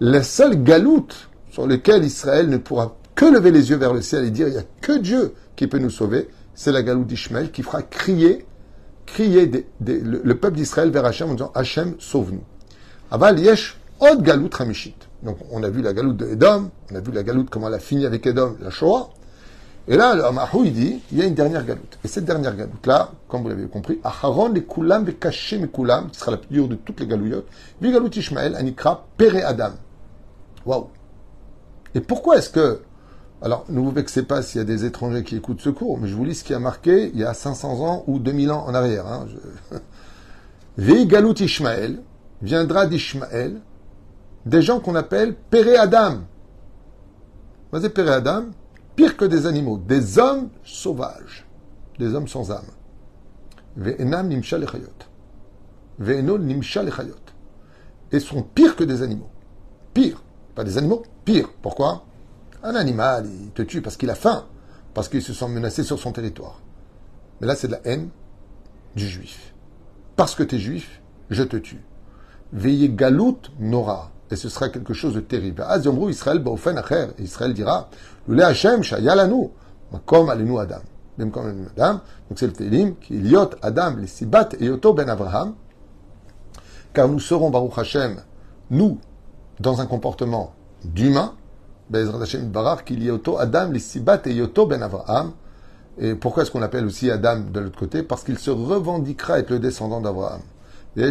La 0.00 0.22
seule 0.22 0.62
galoute 0.62 1.30
sur 1.50 1.66
laquelle 1.66 2.04
Israël 2.04 2.48
ne 2.48 2.56
pourra 2.56 2.96
que 3.14 3.24
lever 3.24 3.50
les 3.50 3.70
yeux 3.70 3.76
vers 3.76 3.94
le 3.94 4.02
ciel 4.02 4.24
et 4.24 4.30
dire 4.30 4.48
il 4.48 4.54
n'y 4.54 4.58
a 4.58 4.64
que 4.80 4.98
Dieu 4.98 5.34
qui 5.56 5.66
peut 5.66 5.78
nous 5.78 5.90
sauver, 5.90 6.28
c'est 6.54 6.72
la 6.72 6.82
galoute 6.82 7.06
d'Ishmaël 7.06 7.50
qui 7.50 7.62
fera 7.62 7.82
crier 7.82 8.44
crier 9.06 9.50
le, 9.80 10.32
peuple 10.34 10.56
d'Israël 10.56 10.90
vers 10.90 11.04
Hachem 11.04 11.30
en 11.30 11.34
disant 11.34 11.52
Hachem, 11.54 11.94
sauve-nous. 11.98 12.42
Aval 13.10 13.38
yesh 13.38 13.78
od 14.00 14.22
galout 14.22 14.54
ramishit. 14.54 14.96
Donc 15.22 15.38
on 15.50 15.62
a 15.62 15.70
vu 15.70 15.82
la 15.82 15.92
galoute 15.92 16.16
de 16.16 16.26
Edom, 16.26 16.70
on 16.90 16.94
a 16.94 17.00
vu 17.00 17.12
la 17.12 17.22
galoute 17.22 17.50
comment 17.50 17.68
elle 17.68 17.74
a 17.74 17.78
fini 17.78 18.06
avec 18.06 18.26
Edom, 18.26 18.56
la 18.60 18.70
Shoah. 18.70 19.10
Et 19.86 19.96
là, 19.96 20.14
le 20.14 20.64
il 20.64 20.72
dit, 20.72 21.02
il 21.12 21.18
y 21.18 21.22
a 21.22 21.26
une 21.26 21.34
dernière 21.34 21.64
galoute. 21.64 21.98
Et 22.02 22.08
cette 22.08 22.24
dernière 22.24 22.56
galoute-là, 22.56 23.10
comme 23.28 23.42
vous 23.42 23.50
l'avez 23.50 23.66
compris, 23.66 24.00
Aharon 24.02 24.48
les 24.48 24.64
Kulam 24.64 25.04
mes 25.04 25.68
Kulam, 25.68 26.10
qui 26.10 26.18
sera 26.18 26.30
la 26.30 26.38
plus 26.38 26.54
dure 26.54 26.68
de 26.68 26.74
toutes 26.76 27.00
les 27.00 27.06
galouillottes, 27.06 27.46
galoute 27.82 28.16
Ishmael, 28.16 28.54
Anikra, 28.56 29.06
Pere 29.18 29.44
Adam. 29.44 29.72
Waouh! 30.64 30.88
Et 31.94 32.00
pourquoi 32.00 32.38
est-ce 32.38 32.48
que 32.48 32.80
alors, 33.42 33.66
ne 33.68 33.78
vous 33.78 33.90
vexez 33.90 34.22
pas 34.22 34.42
s'il 34.42 34.58
y 34.58 34.62
a 34.62 34.64
des 34.64 34.86
étrangers 34.86 35.22
qui 35.22 35.36
écoutent 35.36 35.60
ce 35.60 35.68
cours, 35.68 35.98
mais 35.98 36.08
je 36.08 36.14
vous 36.14 36.24
lis 36.24 36.36
ce 36.36 36.44
qui 36.44 36.54
a 36.54 36.58
marqué 36.58 37.10
il 37.12 37.20
y 37.20 37.24
a 37.24 37.34
500 37.34 37.86
ans 37.86 38.04
ou 38.06 38.18
2000 38.18 38.50
ans 38.50 38.64
en 38.66 38.74
arrière. 38.74 39.06
Hein. 39.06 39.26
Galut 40.78 41.34
Ishmael, 41.38 42.00
viendra 42.40 42.86
d'Ishmael, 42.86 43.60
des 44.46 44.62
gens 44.62 44.80
qu'on 44.80 44.94
appelle 44.94 45.34
Péré 45.34 45.76
Adam. 45.76 46.20
Vas-y, 47.70 47.90
Péré 47.90 48.10
Adam, 48.10 48.46
pire 48.96 49.16
que 49.16 49.24
des 49.24 49.46
animaux, 49.46 49.78
des 49.78 50.18
hommes 50.18 50.48
sauvages, 50.64 51.46
des 51.98 52.14
hommes 52.14 52.28
sans 52.28 52.50
âme. 52.50 52.70
Ve'enam 53.76 54.28
nimsha 54.28 54.58
lechayot. 54.58 54.88
Ve'enol 55.98 56.42
nimsha 56.42 56.82
lechayot. 56.82 57.14
Et 58.12 58.20
sont 58.20 58.42
pires 58.42 58.76
que 58.76 58.84
des 58.84 59.02
animaux. 59.02 59.30
Pire. 59.92 60.22
Pas 60.54 60.62
des 60.64 60.78
animaux, 60.78 61.02
pire. 61.24 61.48
Pourquoi? 61.60 62.04
Un 62.64 62.74
animal, 62.74 63.26
il 63.26 63.50
te 63.50 63.62
tue 63.62 63.82
parce 63.82 63.96
qu'il 63.96 64.10
a 64.10 64.14
faim, 64.14 64.46
parce 64.94 65.08
qu'il 65.08 65.22
se 65.22 65.32
sent 65.32 65.48
menacé 65.48 65.82
sur 65.82 65.98
son 65.98 66.12
territoire. 66.12 66.60
Mais 67.40 67.46
là, 67.46 67.54
c'est 67.54 67.68
de 67.68 67.72
la 67.72 67.80
haine 67.84 68.08
du 68.96 69.06
juif. 69.06 69.54
Parce 70.16 70.34
que 70.34 70.42
tu 70.42 70.56
es 70.56 70.58
juif, 70.58 71.00
je 71.30 71.42
te 71.42 71.56
tue. 71.56 71.84
Veillez 72.52 72.88
galout 72.88 73.40
nora. 73.58 74.10
Et 74.30 74.36
ce 74.36 74.48
sera 74.48 74.70
quelque 74.70 74.94
chose 74.94 75.14
de 75.14 75.20
terrible. 75.20 75.64
Israël 76.08 76.42
Israël 77.18 77.54
dira, 77.54 77.90
Hashem 78.28 78.82
shayalanu, 78.82 79.50
comme 80.06 80.30
alenu 80.30 80.58
Adam. 80.58 80.80
Même 81.18 81.30
comme 81.30 81.68
Adam. 81.76 82.00
Donc 82.28 82.38
c'est 82.38 82.46
le 82.46 82.52
Télim, 82.52 82.96
qui 82.96 83.14
liot 83.14 83.50
Adam, 83.60 83.96
les 83.96 84.06
sibat 84.06 84.48
et 84.58 84.64
yoto 84.64 84.94
ben 84.94 85.08
Abraham. 85.08 85.54
Car 86.94 87.08
nous 87.08 87.20
serons, 87.20 87.50
Baruch 87.50 87.76
Hashem, 87.76 88.22
nous, 88.70 88.98
dans 89.60 89.80
un 89.80 89.86
comportement 89.86 90.54
d'humain, 90.84 91.34
Bezrat 91.90 92.22
Hashem 92.22 92.50
Barar, 92.50 92.84
qu'il 92.84 93.02
y 93.02 93.10
auto 93.10 93.38
Adam, 93.38 93.70
les 93.70 93.78
Sibat 93.78 94.22
et 94.26 94.32
Yoto 94.32 94.66
ben 94.66 94.82
Avraham. 94.82 95.32
Et 95.98 96.14
pourquoi 96.14 96.42
est-ce 96.42 96.50
qu'on 96.50 96.60
l'appelle 96.60 96.86
aussi 96.86 97.10
Adam 97.10 97.40
de 97.52 97.60
l'autre 97.60 97.78
côté? 97.78 98.02
Parce 98.02 98.24
qu'il 98.24 98.38
se 98.38 98.50
revendiquera 98.50 99.38
être 99.38 99.50
le 99.50 99.58
descendant 99.58 100.00
d'Abraham. 100.00 100.40
Et 100.96 101.10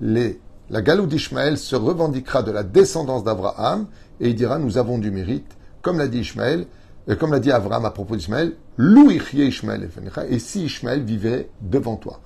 les, 0.00 0.40
la 0.70 0.82
galou 0.82 1.06
d'Ishmaël 1.06 1.58
se 1.58 1.76
revendiquera 1.76 2.42
de 2.42 2.50
la 2.50 2.62
descendance 2.62 3.22
d'Abraham 3.22 3.86
et 4.20 4.28
il 4.28 4.34
dira 4.34 4.58
nous 4.58 4.78
avons 4.78 4.98
du 4.98 5.10
mérite, 5.10 5.56
comme 5.82 5.98
l'a 5.98 6.08
dit 6.08 6.20
Ishmaël, 6.20 6.66
et 7.06 7.16
comme 7.16 7.32
l'a 7.32 7.40
dit 7.40 7.52
Abraham 7.52 7.84
à 7.84 7.90
propos 7.90 8.16
d'Ishmaël, 8.16 8.54
Lou 8.78 9.10
Ishmaël 9.10 9.90
et 10.30 10.38
si 10.38 10.64
Ishmaël 10.64 11.02
vivait 11.02 11.50
devant 11.60 11.96
toi. 11.96 12.20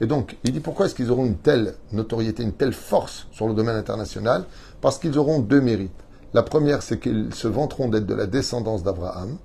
Et 0.00 0.06
donc, 0.06 0.36
il 0.44 0.52
dit 0.52 0.60
pourquoi 0.60 0.86
est-ce 0.86 0.94
qu'ils 0.94 1.10
auront 1.10 1.26
une 1.26 1.38
telle 1.38 1.74
notoriété, 1.92 2.42
une 2.42 2.52
telle 2.52 2.72
force 2.72 3.26
sur 3.32 3.48
le 3.48 3.54
domaine 3.54 3.76
international? 3.76 4.44
Parce 4.80 4.98
qu'ils 4.98 5.18
auront 5.18 5.40
deux 5.40 5.60
mérites. 5.60 5.90
La 6.34 6.42
première, 6.42 6.82
c'est 6.82 7.00
qu'ils 7.00 7.34
se 7.34 7.48
vanteront 7.48 7.88
d'être 7.88 8.06
de 8.06 8.14
la 8.14 8.26
descendance 8.26 8.82
d'Abraham, 8.82 9.38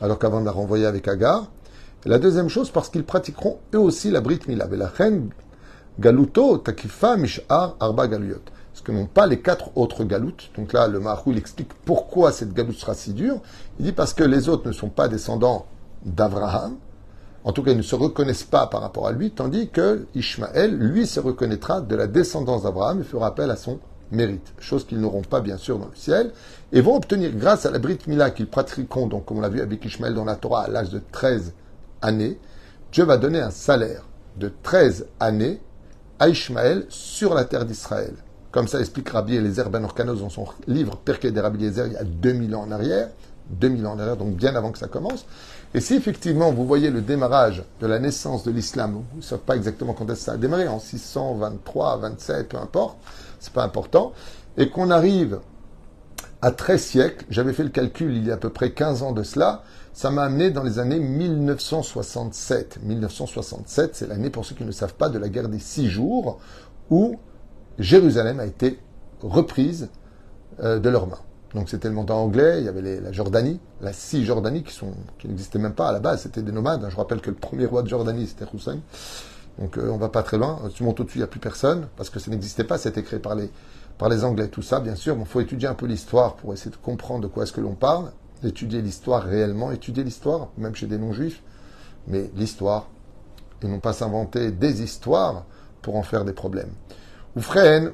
alors 0.00 0.18
qu'avant 0.18 0.40
de 0.40 0.46
la 0.46 0.52
renvoyer 0.52 0.84
avec 0.84 1.08
Agar. 1.08 1.50
Et 2.04 2.08
la 2.08 2.18
deuxième 2.18 2.48
chose, 2.48 2.70
parce 2.70 2.88
qu'ils 2.88 3.04
pratiqueront 3.04 3.58
eux 3.74 3.78
aussi 3.78 4.10
la 4.10 4.20
Brit 4.20 4.40
Mila. 4.48 4.66
la 4.66 4.90
Galuto, 5.98 6.58
Takifa, 6.58 7.16
Mishar, 7.16 7.76
Arba 7.78 8.08
Galuyot. 8.08 8.40
Ce 8.72 8.82
que 8.82 8.92
n'ont 8.92 9.06
pas 9.06 9.26
les 9.26 9.40
quatre 9.40 9.76
autres 9.76 10.04
galoutes. 10.04 10.50
Donc 10.56 10.72
là, 10.72 10.88
le 10.88 11.00
Mahou, 11.00 11.32
il 11.32 11.38
explique 11.38 11.72
pourquoi 11.84 12.32
cette 12.32 12.54
galoute 12.54 12.76
sera 12.76 12.94
si 12.94 13.12
dure. 13.12 13.40
Il 13.78 13.84
dit 13.84 13.92
parce 13.92 14.14
que 14.14 14.24
les 14.24 14.48
autres 14.48 14.66
ne 14.66 14.72
sont 14.72 14.88
pas 14.88 15.08
descendants 15.08 15.66
d'Abraham, 16.04 16.76
en 17.44 17.52
tout 17.52 17.62
cas, 17.62 17.70
ils 17.70 17.76
ne 17.76 17.82
se 17.82 17.94
reconnaissent 17.94 18.44
pas 18.44 18.66
par 18.66 18.82
rapport 18.82 19.06
à 19.06 19.12
lui, 19.12 19.30
tandis 19.30 19.68
que 19.70 20.06
Ishmaël, 20.14 20.76
lui, 20.76 21.06
se 21.06 21.20
reconnaîtra 21.20 21.80
de 21.80 21.96
la 21.96 22.06
descendance 22.06 22.64
d'Abraham 22.64 23.00
et 23.00 23.04
fera 23.04 23.28
appel 23.28 23.50
à 23.50 23.56
son 23.56 23.78
mérite, 24.12 24.52
chose 24.58 24.84
qu'ils 24.84 25.00
n'auront 25.00 25.22
pas 25.22 25.40
bien 25.40 25.56
sûr 25.56 25.78
dans 25.78 25.86
le 25.86 25.96
ciel, 25.96 26.32
et 26.72 26.80
vont 26.80 26.96
obtenir 26.96 27.30
grâce 27.34 27.64
à 27.64 27.70
la 27.70 27.78
Brit 27.78 27.98
Mila 28.06 28.30
qu'ils 28.30 28.48
pratiqueront, 28.48 29.06
donc 29.06 29.24
comme 29.24 29.38
on 29.38 29.40
l'a 29.40 29.48
vu 29.48 29.60
avec 29.60 29.84
Ishmaël 29.84 30.14
dans 30.14 30.24
la 30.24 30.36
Torah 30.36 30.64
à 30.64 30.68
l'âge 30.68 30.90
de 30.90 31.00
13 31.12 31.54
années, 32.02 32.38
Dieu 32.92 33.04
va 33.04 33.16
donner 33.16 33.40
un 33.40 33.50
salaire 33.50 34.04
de 34.36 34.52
13 34.62 35.06
années 35.20 35.60
à 36.18 36.28
Ishmaël 36.28 36.86
sur 36.88 37.34
la 37.34 37.44
terre 37.44 37.64
d'Israël. 37.64 38.14
Comme 38.50 38.66
ça 38.66 38.80
explique 38.80 39.08
Rabbi 39.08 39.36
Eliezer 39.36 39.70
Ben 39.70 39.84
Orkanos 39.84 40.16
dans 40.16 40.28
son 40.28 40.44
livre 40.66 40.96
Perkei 40.96 41.30
des 41.30 41.40
Rabbi 41.40 41.64
Eliezer 41.64 41.86
il 41.86 41.92
y 41.92 41.96
a 41.96 42.04
2000 42.04 42.54
ans 42.56 42.62
en 42.62 42.72
arrière. 42.72 43.08
2000 43.50 43.86
ans 43.86 43.92
en 43.92 43.98
arrière, 43.98 44.16
donc 44.16 44.34
bien 44.34 44.54
avant 44.54 44.70
que 44.72 44.78
ça 44.78 44.88
commence. 44.88 45.24
Et 45.72 45.80
si 45.80 45.94
effectivement 45.94 46.50
vous 46.50 46.66
voyez 46.66 46.90
le 46.90 47.00
démarrage 47.00 47.62
de 47.80 47.86
la 47.86 48.00
naissance 48.00 48.42
de 48.42 48.50
l'islam, 48.50 48.92
vous 49.12 49.18
ne 49.18 49.22
savez 49.22 49.42
pas 49.44 49.54
exactement 49.54 49.92
quand 49.92 50.10
est-ce 50.10 50.24
ça 50.24 50.32
a 50.32 50.36
démarré, 50.36 50.66
en 50.66 50.80
623, 50.80 51.98
27, 51.98 52.48
peu 52.48 52.56
importe, 52.56 52.98
c'est 53.38 53.52
pas 53.52 53.62
important, 53.62 54.12
et 54.56 54.68
qu'on 54.68 54.90
arrive 54.90 55.38
à 56.42 56.50
13 56.50 56.82
siècles, 56.82 57.24
j'avais 57.30 57.52
fait 57.52 57.62
le 57.62 57.68
calcul 57.68 58.16
il 58.16 58.26
y 58.26 58.30
a 58.30 58.34
à 58.34 58.36
peu 58.36 58.50
près 58.50 58.72
15 58.72 59.02
ans 59.02 59.12
de 59.12 59.22
cela, 59.22 59.62
ça 59.92 60.10
m'a 60.10 60.22
amené 60.22 60.50
dans 60.50 60.62
les 60.62 60.78
années 60.78 60.98
1967. 60.98 62.80
1967, 62.82 63.94
c'est 63.94 64.06
l'année, 64.08 64.30
pour 64.30 64.44
ceux 64.44 64.54
qui 64.54 64.64
ne 64.64 64.72
savent 64.72 64.94
pas, 64.94 65.08
de 65.08 65.18
la 65.18 65.28
guerre 65.28 65.48
des 65.48 65.58
six 65.58 65.88
jours, 65.88 66.40
où 66.90 67.18
Jérusalem 67.78 68.40
a 68.40 68.46
été 68.46 68.78
reprise 69.20 69.88
euh, 70.60 70.78
de 70.78 70.88
leurs 70.88 71.06
mains. 71.06 71.20
Donc 71.54 71.68
c'était 71.68 71.88
le 71.88 71.94
monde 71.94 72.10
anglais, 72.10 72.58
il 72.58 72.64
y 72.64 72.68
avait 72.68 73.00
la 73.00 73.12
Jordanie, 73.12 73.58
la 73.80 73.92
Cisjordanie, 73.92 74.62
qui, 74.62 74.78
qui 75.18 75.28
n'existait 75.28 75.58
même 75.58 75.74
pas 75.74 75.88
à 75.88 75.92
la 75.92 75.98
base, 75.98 76.22
c'était 76.22 76.42
des 76.42 76.52
nomades. 76.52 76.86
Je 76.88 76.96
rappelle 76.96 77.20
que 77.20 77.30
le 77.30 77.36
premier 77.36 77.66
roi 77.66 77.82
de 77.82 77.88
Jordanie, 77.88 78.26
c'était 78.26 78.44
Hussein. 78.54 78.78
Donc 79.58 79.76
euh, 79.76 79.90
on 79.90 79.96
va 79.96 80.08
pas 80.08 80.22
très 80.22 80.38
loin. 80.38 80.60
Tu 80.72 80.84
montes 80.84 81.00
au-dessus, 81.00 81.18
il 81.18 81.20
n'y 81.20 81.24
a 81.24 81.28
plus 81.28 81.40
personne, 81.40 81.88
parce 81.96 82.08
que 82.08 82.20
ça 82.20 82.30
n'existait 82.30 82.64
pas, 82.64 82.78
c'était 82.78 83.02
créé 83.02 83.18
par 83.18 83.34
les, 83.34 83.50
par 83.98 84.08
les 84.08 84.24
Anglais, 84.24 84.48
tout 84.48 84.62
ça, 84.62 84.80
bien 84.80 84.94
sûr. 84.94 85.16
Il 85.18 85.26
faut 85.26 85.40
étudier 85.40 85.68
un 85.68 85.74
peu 85.74 85.86
l'histoire 85.86 86.36
pour 86.36 86.52
essayer 86.52 86.70
de 86.70 86.76
comprendre 86.76 87.22
de 87.22 87.26
quoi 87.26 87.42
est-ce 87.42 87.52
que 87.52 87.60
l'on 87.60 87.74
parle, 87.74 88.12
étudier 88.44 88.80
l'histoire 88.80 89.24
réellement, 89.24 89.72
étudier 89.72 90.04
l'histoire, 90.04 90.50
même 90.56 90.74
chez 90.74 90.86
des 90.86 90.98
non-juifs, 90.98 91.42
mais 92.06 92.30
l'histoire, 92.36 92.88
et 93.62 93.66
non 93.66 93.80
pas 93.80 93.92
s'inventer 93.92 94.52
des 94.52 94.82
histoires 94.82 95.44
pour 95.82 95.96
en 95.96 96.02
faire 96.02 96.24
des 96.24 96.32
problèmes. 96.32 96.72
Ou 97.36 97.40
freine, 97.40 97.92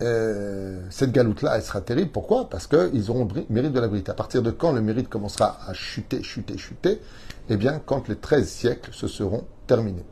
euh, 0.00 0.80
cette 0.90 1.12
galoute-là, 1.12 1.56
elle 1.56 1.62
sera 1.62 1.80
terrible. 1.80 2.10
Pourquoi? 2.10 2.48
Parce 2.48 2.66
qu'ils 2.66 3.10
auront 3.10 3.26
le 3.34 3.44
mérite 3.50 3.72
de 3.72 3.80
la 3.80 3.88
vérité. 3.88 4.10
À 4.10 4.14
partir 4.14 4.42
de 4.42 4.50
quand 4.50 4.72
le 4.72 4.80
mérite 4.80 5.08
commencera 5.08 5.58
à 5.66 5.74
chuter, 5.74 6.22
chuter, 6.22 6.56
chuter? 6.56 7.00
Eh 7.48 7.56
bien, 7.56 7.80
quand 7.84 8.08
les 8.08 8.16
13 8.16 8.48
siècles 8.48 8.92
se 8.92 9.08
seront 9.08 9.44
terminés. 9.66 10.04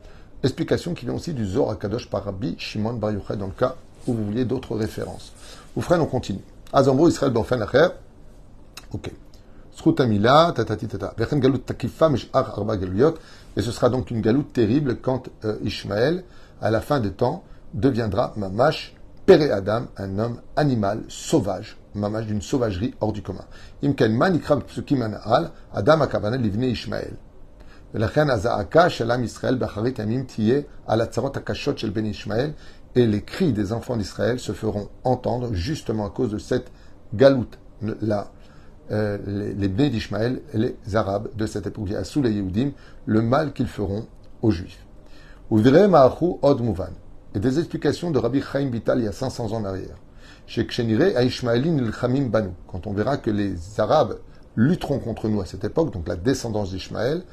Explication 0.43 0.93
qui 0.93 1.05
vient 1.05 1.15
aussi 1.15 1.33
du 1.33 1.45
Zohar 1.45 1.79
Kadosh 1.79 2.09
par 2.09 2.25
Rabbi 2.25 2.55
Shimon 2.57 2.93
Bar 2.93 3.11
Yochai 3.11 3.37
dans 3.37 3.47
le 3.47 3.53
cas 3.53 3.75
où 4.07 4.13
vous 4.13 4.25
vouliez 4.25 4.45
d'autres 4.45 4.75
références. 4.75 5.33
Ou 5.75 5.81
frère, 5.81 6.01
on 6.01 6.05
continue. 6.05 6.43
Azambo 6.73 7.07
Israël 7.09 7.31
Banfen 7.31 7.61
Acher. 7.61 7.87
Ok. 8.91 9.11
Et 13.55 13.61
ce 13.61 13.71
sera 13.71 13.89
donc 13.89 14.09
une 14.09 14.21
galoute 14.21 14.51
terrible 14.51 14.97
quand 14.97 15.29
euh, 15.45 15.57
à 16.61 16.71
la 16.71 16.81
fin 16.81 16.99
des 16.99 17.11
temps, 17.11 17.43
deviendra 17.73 18.33
mamash 18.37 18.96
Péré 19.26 19.50
Adam, 19.50 19.86
un 19.96 20.18
homme 20.18 20.40
animal, 20.56 21.04
sauvage, 21.08 21.78
mamash 21.94 22.26
d'une 22.26 22.42
sauvagerie 22.42 22.94
hors 23.00 23.12
du 23.12 23.22
commun. 23.22 23.44
Imken 23.82 24.12
manikrab 24.12 24.64
psukim 24.64 25.02
al 25.02 25.50
Adam 25.72 26.02
akavana 26.02 26.36
livne 26.36 26.64
Ishmael. 26.64 27.16
ולכן 27.94 28.30
הזעקה 28.30 28.90
של 28.90 29.10
עם 29.10 29.24
ישראל 29.24 29.54
באחרית 29.54 30.00
הימים 30.00 30.24
תהיה 30.24 30.60
על 30.86 31.00
הצרות 31.00 31.36
הקשות 31.36 31.78
של 31.78 31.90
בן 31.90 32.06
ישמעאל, 32.06 32.50
et 32.94 33.06
les 33.06 33.22
cris 33.22 33.52
des 33.52 33.72
enfants 33.72 33.96
d'Israël 33.96 34.38
se 34.38 34.52
feront 34.52 34.88
entendre 35.04 35.54
justement 35.54 36.06
à 36.06 36.10
cause 36.10 36.30
de 36.30 36.38
cette 36.38 36.70
galoute-là. 37.14 38.30
Euh, 38.90 39.18
les, 39.26 39.54
les 39.54 39.68
Bnei 39.68 39.90
d'Ishmaël 39.90 40.42
et 40.52 40.58
les 40.58 40.76
Arabes 40.94 41.28
de 41.34 41.46
cette 41.46 41.66
époque, 41.66 41.88
sous 42.02 42.20
les 42.20 42.32
Yehudim, 42.32 42.72
le 43.06 43.22
mal 43.22 43.52
qu'ils 43.52 43.68
feront 43.68 44.06
aux 44.42 44.50
Juifs. 44.50 44.84
Uvirei 45.50 45.88
ma'achu 45.88 46.36
od 46.42 46.60
muvan 46.60 46.92
et 47.35 47.39
des 47.39 47.59
explications 47.59 48.11
de 48.11 48.19
Rabbi 48.19 48.41
Chaim 48.41 48.69
Vital 48.69 48.99
il 48.99 49.05
y 49.05 49.07
a 49.07 49.11
500 49.11 49.53
ans 49.53 49.57
en 49.57 49.65
arrière. 49.65 49.95
Chez 50.45 50.65
Kshenire 50.65 51.21
Ishmaelin 51.21 51.77
il 51.77 52.29
Banu, 52.29 52.51
quand 52.67 52.87
on 52.87 52.93
verra 52.93 53.17
que 53.17 53.29
les 53.29 53.55
Arabes 53.79 54.17
lutteront 54.55 54.99
contre 54.99 55.27
nous 55.27 55.41
à 55.41 55.45
cette 55.45 55.63
époque, 55.63 55.93
donc 55.93 56.07
la 56.07 56.15
descendance 56.15 56.71
d'Ishmaël, 56.71 57.23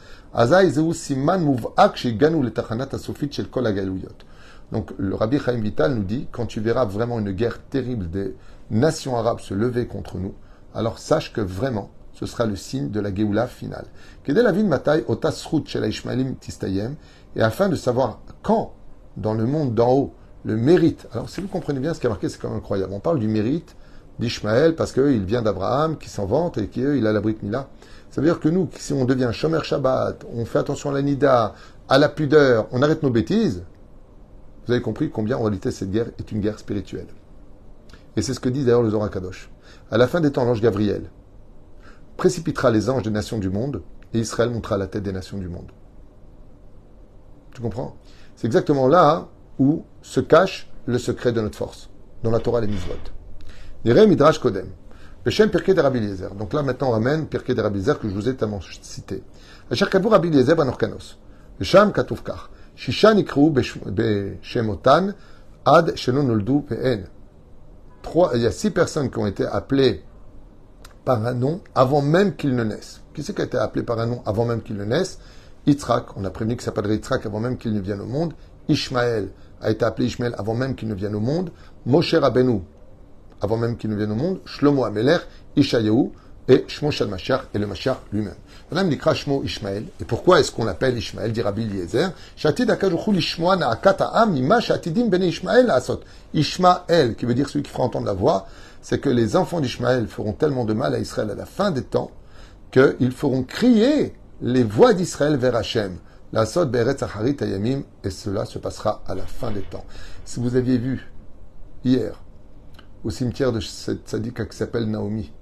donc 4.72 4.92
le 4.98 5.14
Rabbi 5.14 5.38
Chaim 5.38 5.60
Vital 5.60 5.94
nous 5.94 6.02
dit, 6.02 6.26
quand 6.32 6.46
tu 6.46 6.60
verras 6.60 6.84
vraiment 6.84 7.20
une 7.20 7.30
guerre 7.30 7.62
terrible 7.62 8.10
des 8.10 8.34
nations 8.70 9.16
arabes 9.16 9.40
se 9.40 9.54
lever 9.54 9.86
contre 9.86 10.18
nous, 10.18 10.34
alors 10.74 10.98
sache 10.98 11.32
que 11.32 11.40
vraiment, 11.40 11.90
ce 12.14 12.26
sera 12.26 12.46
le 12.46 12.56
signe 12.56 12.90
de 12.90 12.98
la 12.98 13.14
Géoula 13.14 13.46
finale. 13.46 13.86
Et 17.36 17.42
afin 17.42 17.68
de 17.68 17.76
savoir 17.76 18.20
quand 18.42 18.72
dans 19.16 19.35
le 19.35 19.47
monde 19.47 19.75
d'en 19.75 19.92
haut 19.92 20.14
le 20.44 20.56
mérite. 20.56 21.06
Alors, 21.12 21.28
si 21.28 21.40
vous 21.40 21.49
comprenez 21.49 21.80
bien 21.80 21.94
ce 21.94 22.00
qui 22.00 22.06
est 22.06 22.11
marqué, 22.11 22.28
c'est 22.28 22.38
quand 22.38 22.49
même 22.49 22.59
incroyable. 22.59 22.92
On 22.92 23.00
parle 23.00 23.18
du 23.18 23.28
mérite 23.28 23.76
d'Ishmaël 24.18 24.75
parce 24.75 24.92
qu'il 24.92 25.25
vient 25.25 25.42
d'Abraham, 25.42 25.97
qui 25.97 26.09
s'en 26.09 26.26
vante 26.26 26.59
et 26.59 26.68
qu'il 26.68 27.06
a 27.06 27.12
la 27.12 27.21
Brit 27.21 27.37
Mila. 27.42 27.68
Ça 28.11 28.21
veut 28.21 28.26
dire 28.26 28.40
que 28.40 28.49
nous, 28.49 28.68
si 28.78 28.92
on 28.92 29.04
devient 29.04 29.30
Shomer 29.33 29.61
Shabbat, 29.62 30.25
on 30.33 30.44
fait 30.44 30.59
attention 30.59 30.90
à 30.90 30.92
la 30.92 31.02
Nida, 31.02 31.54
à 31.88 31.99
la 31.99 32.09
pudeur, 32.09 32.68
on 32.71 32.83
arrête 32.83 33.02
nos 33.02 33.11
bêtises, 33.11 33.64
vous 34.66 34.73
avez 34.73 34.83
compris 34.83 35.11
combien 35.11 35.37
en 35.37 35.42
réalité 35.42 35.71
cette 35.71 35.90
guerre 35.90 36.06
est 36.18 36.33
une 36.33 36.40
guerre 36.40 36.59
spirituelle. 36.59 37.09
Et 38.16 38.23
c'est 38.23 38.35
ce 38.35 38.40
que 38.40 38.49
dit 38.49 38.64
d'ailleurs 38.64 38.83
le 38.83 38.90
Zohar 38.90 39.11
Kadosh. 39.11 39.50
À 39.90 39.99
la 39.99 40.06
fin 40.06 40.21
des 40.21 40.30
temps, 40.30 40.44
l'ange 40.44 40.61
Gabriel 40.61 41.11
précipitera 42.16 42.71
les 42.71 42.88
anges 42.88 43.02
des 43.02 43.11
nations 43.11 43.38
du 43.38 43.50
monde 43.50 43.83
et 44.12 44.21
Israël 44.21 44.50
montera 44.50 44.78
la 44.78 44.87
tête 44.87 45.02
des 45.02 45.12
nations 45.12 45.38
du 45.38 45.49
monde. 45.49 45.73
Tu 47.52 47.61
comprends? 47.61 47.97
C'est 48.37 48.47
exactement 48.47 48.88
là 48.88 49.29
où 49.59 49.85
se 50.03 50.21
cache 50.21 50.71
le 50.87 50.99
secret 50.99 51.33
de 51.33 51.41
notre 51.41 51.57
force, 51.57 51.88
dans 52.23 52.31
la 52.31 52.41
Torah 52.41 52.61
les 52.61 52.67
Mitzvot. 52.67 52.95
Nireh 53.85 54.07
Midrash 54.07 54.38
Kodem. 54.38 54.69
Peshem 55.23 55.50
Pirkei 55.50 55.75
de 55.75 55.81
Rabbi 55.81 55.99
Eliezer. 55.99 56.35
Donc 56.35 56.53
là, 56.53 56.62
maintenant, 56.62 56.88
on 56.88 56.93
ramène 56.93 57.26
Pirkei 57.26 57.55
de 57.55 57.62
Rabbi 57.62 57.76
Eliezer 57.76 57.99
que 57.99 58.09
je 58.09 58.14
vous 58.14 58.29
ai 58.29 58.37
tellement 58.37 58.61
cité. 58.83 59.23
Asher 59.71 59.87
Kabur 59.91 60.12
Rabbi 60.12 60.29
Eliezer 60.29 60.55
ben 60.55 60.69
Orkanos. 60.69 61.19
Besham 61.59 61.93
Katuvkar. 61.93 62.50
Shisha 62.76 63.14
Beshemotan 63.14 65.14
Ad 65.64 65.97
Shenon 65.97 66.25
Noldu 66.25 66.62
Pe'en. 66.62 67.05
Il 68.35 68.43
y 68.43 68.47
a 68.47 68.50
six 68.50 68.71
personnes 68.71 69.11
qui 69.11 69.19
ont 69.19 69.26
été 69.26 69.47
appelées 69.47 70.05
par 71.07 71.25
un 71.25 71.33
nom 71.33 71.61
avant 71.75 72.03
même 72.03 72.37
qu'ils 72.37 72.55
ne 72.55 72.64
naissent. 72.64 73.00
Qui 73.14 73.23
c'est 73.23 73.35
qui 73.35 73.41
a 73.41 73.45
été 73.45 73.57
appelé 73.57 73.83
par 73.83 73.99
un 73.99 74.07
nom 74.07 74.23
avant 74.26 74.45
même 74.45 74.62
qu'ils 74.62 74.76
ne 74.76 74.85
naissent 74.85 75.19
Yitzhak, 75.66 76.16
on 76.16 76.25
a 76.25 76.30
prévenu 76.30 76.56
qu'il 76.56 76.64
s'appellerait 76.64 76.97
Yitzhak 76.97 77.26
avant 77.26 77.40
même 77.40 77.56
qu'il 77.56 77.73
ne 77.73 77.80
vienne 77.80 78.00
au 78.00 78.06
monde. 78.06 78.35
Ishmaël 78.68 79.28
a 79.61 79.71
été 79.71 79.85
appelé 79.85 80.06
Ishmaël 80.06 80.35
avant 80.38 80.54
même 80.54 80.75
qu'il 80.75 80.88
ne 80.88 80.94
vienne 80.94 81.14
au 81.14 81.21
monde. 81.21 81.50
Moshe 81.87 82.14
Rabbeinu, 82.14 82.61
avant 83.40 83.56
même 83.56 83.76
qu'il 83.76 83.90
ne 83.90 83.97
vienne 83.97 84.12
au 84.12 84.16
monde. 84.16 84.40
Shlomo 84.44 84.85
Ameler, 84.85 85.18
Ishayahu 85.56 86.11
et 86.49 86.64
Shmo 86.68 86.90
Shal 86.90 87.09
Mashiach 87.09 87.44
et 87.54 87.59
le 87.59 87.66
Mashiach 87.66 87.99
lui-même. 88.12 88.35
Madame 88.71 88.90
dit 88.90 88.99
Shmo 88.99 89.42
Ishmael. 89.44 89.85
Et 90.00 90.04
pourquoi 90.04 90.40
est-ce 90.40 90.52
qu'on 90.52 90.64
l'appelle 90.64 90.99
Ishmael, 90.99 91.33
dit 91.33 91.40
Rabbi 91.40 91.62
Eliezer? 91.62 92.11
Ishmael. 95.23 95.73
Ishmael, 96.35 97.14
qui 97.14 97.26
veut 97.26 97.35
dire 97.35 97.49
celui 97.49 97.62
qui 97.62 97.71
fera 97.71 97.85
entendre 97.85 98.06
la 98.06 98.12
voix, 98.12 98.47
c'est 98.83 98.99
que 98.99 99.09
les 99.09 99.37
enfants 99.37 99.61
d'Ishmael 99.61 100.06
feront 100.09 100.33
tellement 100.33 100.66
de 100.66 100.75
mal 100.75 100.94
à 100.94 100.99
Israël 100.99 101.30
à 101.30 101.35
la 101.35 101.47
fin 101.47 101.71
des 101.71 101.83
temps 101.83 102.11
qu'ils 102.71 103.12
feront 103.12 103.42
crier 103.44 104.14
les 104.41 104.64
voix 104.64 104.95
d'Israël 104.95 105.37
vers 105.37 105.57
Hachem. 105.57 105.99
La 106.33 106.47
Sod 106.47 106.71
Beret 106.71 107.03
Acharit 107.05 107.37
Ayamim, 107.41 107.83
et 108.03 108.11
cela 108.11 108.45
se 108.45 108.59
passera 108.59 109.05
à 109.07 109.14
la 109.14 109.25
fin 109.25 109.53
des 109.53 109.62
temps. 109.62 109.85
Si 110.25 110.41
vous 110.41 110.57
aviez 110.57 110.79
vu 110.79 111.12
hier, 111.85 112.21
au 113.05 113.11
cimetière 113.11 113.53
de 113.53 113.61
cette 113.61 114.09
tzadika 114.09 114.45
qui 114.47 114.57
s'appelle 114.57 114.91
Naomi, 114.91 115.33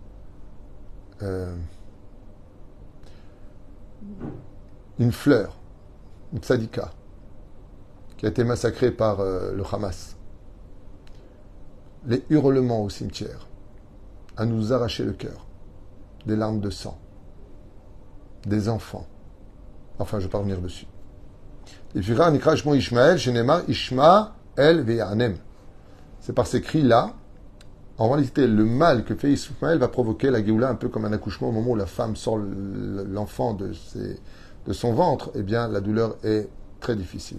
euh, 1.23 1.55
une 4.99 5.13
fleur, 5.13 5.57
une 6.35 6.41
tzadika, 6.41 6.93
qui 8.19 8.27
a 8.27 8.29
été 8.29 8.45
massacrée 8.45 8.91
par 8.91 9.21
euh, 9.21 9.55
le 9.55 9.63
Hamas, 9.73 10.17
les 12.05 12.23
hurlements 12.29 12.83
au 12.83 12.91
cimetière, 12.91 13.49
à 14.37 14.45
nous 14.45 14.75
arracher 14.75 15.05
le 15.05 15.13
cœur, 15.13 15.47
des 16.27 16.37
larmes 16.37 16.61
de 16.61 16.69
sang 16.69 16.99
des 18.47 18.69
enfants. 18.69 19.07
Enfin, 19.99 20.19
je 20.19 20.25
vais 20.25 20.31
pas 20.31 20.39
revenir 20.39 20.61
dessus. 20.61 20.87
C'est 26.21 26.35
par 26.35 26.47
ces 26.47 26.61
cris-là, 26.63 27.15
en 27.99 28.09
réalité, 28.09 28.47
le 28.47 28.65
mal 28.65 29.05
que 29.05 29.15
fait 29.15 29.31
Ismaël 29.33 29.79
va 29.79 29.89
provoquer 29.89 30.31
la 30.31 30.45
Géoula 30.45 30.69
un 30.69 30.75
peu 30.75 30.89
comme 30.89 31.05
un 31.05 31.13
accouchement 31.13 31.51
au 31.51 31.53
moment 31.53 31.73
où 31.73 31.77
la 31.77 31.87
femme 31.87 32.17
sort 32.17 32.39
l'enfant 32.39 33.55
de, 33.55 33.73
son 34.73 34.93
ventre. 34.93 35.31
Eh 35.35 35.43
bien, 35.43 35.69
la 35.69 35.81
douleur 35.81 36.17
est 36.25 36.49
très 36.81 36.97
difficile. 36.97 37.39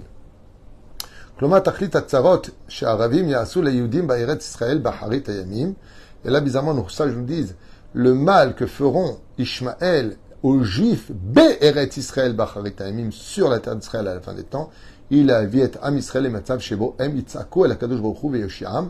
Et 6.26 6.30
là, 6.30 6.40
bizarrement, 6.40 6.74
nous 6.74 6.90
sages 6.90 7.16
nous 7.16 7.26
disent, 7.26 7.56
le 7.94 8.14
mal 8.14 8.56
que 8.56 8.68
feront 8.68 9.18
Ishmaël 9.38 10.18
aux 10.44 10.62
Juifs, 10.62 11.10
Be'eret 11.12 11.90
Israël 11.96 12.34
Bacharit 12.34 12.76
sur 13.12 13.50
la 13.50 13.60
terre 13.60 13.78
d'Israël 13.78 14.08
à 14.10 14.14
la 14.14 14.20
fin 14.20 14.34
des 14.34 14.44
temps, 14.44 14.70
il 15.10 15.32
a 15.32 15.46
viet 15.46 15.72
Am 15.82 15.98
Israël 15.98 16.26
et 16.26 16.30
Matzav 16.30 16.60
Shebo, 16.60 16.96
Em 17.00 17.16
Itzaku, 17.16 17.66
El 17.66 17.78
Kadosh 17.78 18.02
Baruch 18.02 18.24
Hu 18.24 18.38
Yoshiam. 18.38 18.90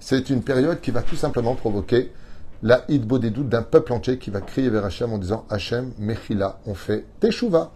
C'est 0.00 0.30
une 0.30 0.42
période 0.42 0.80
qui 0.80 0.90
va 0.90 1.02
tout 1.02 1.16
simplement 1.16 1.54
provoquer 1.54 2.12
la 2.62 2.84
hitbo 2.88 3.18
des 3.18 3.30
doutes 3.30 3.50
d'un 3.50 3.62
peuple 3.62 3.92
entier 3.92 4.18
qui 4.18 4.30
va 4.30 4.40
crier 4.40 4.70
vers 4.70 4.84
Hachem 4.84 5.12
en 5.12 5.18
disant 5.18 5.44
Hachem, 5.50 5.92
Mechila, 5.98 6.58
on 6.66 6.74
fait 6.74 7.04
Teshuva. 7.20 7.72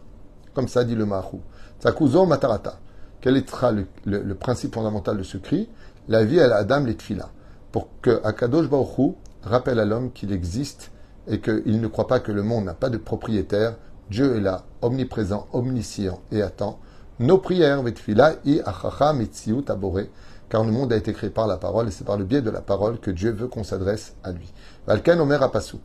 Comme 0.54 0.68
ça 0.68 0.84
dit 0.84 0.94
le 0.94 1.04
Mahou. 1.04 1.40
Tzakuzo 1.80 2.24
Matarata. 2.24 2.78
Quel 3.20 3.46
sera 3.46 3.72
le, 3.72 4.34
principe 4.34 4.74
fondamental 4.74 5.18
de 5.18 5.22
ce 5.22 5.36
cri? 5.36 5.68
La 6.08 6.24
vie 6.24 6.40
à 6.40 6.54
Adam 6.56 6.84
les 6.84 6.96
tfila. 6.96 7.28
Pour 7.72 7.88
que 8.00 8.22
Akadosh 8.24 8.68
Baruch 8.68 9.16
rappelle 9.42 9.80
à 9.80 9.84
l'homme 9.84 10.12
qu'il 10.12 10.32
existe 10.32 10.90
et 11.27 11.39
qu'il 11.39 11.79
ne 11.79 11.87
croit 11.87 12.07
pas 12.07 12.19
que 12.19 12.31
le 12.31 12.43
monde 12.43 12.65
n'a 12.65 12.73
pas 12.73 12.89
de 12.89 12.97
propriétaire. 12.97 13.75
Dieu 14.09 14.35
est 14.35 14.41
là, 14.41 14.63
omniprésent, 14.81 15.47
omniscient 15.53 16.19
et 16.31 16.41
attend. 16.41 16.79
Nos 17.19 17.37
prières, 17.37 17.81
vetfila 17.81 18.33
i 18.45 18.61
achacha 18.65 19.13
mitziut 19.13 19.63
aboré, 19.69 20.11
car 20.49 20.63
le 20.63 20.71
monde 20.71 20.91
a 20.91 20.97
été 20.97 21.13
créé 21.13 21.29
par 21.29 21.47
la 21.47 21.57
parole 21.57 21.87
et 21.87 21.91
c'est 21.91 22.03
par 22.03 22.17
le 22.17 22.25
biais 22.25 22.41
de 22.41 22.49
la 22.49 22.61
parole 22.61 22.99
que 22.99 23.11
Dieu 23.11 23.31
veut 23.31 23.47
qu'on 23.47 23.63
s'adresse 23.63 24.15
à 24.23 24.31
lui. 24.31 24.51
Valken 24.87 25.19
omer 25.19 25.41
apasuk. 25.41 25.83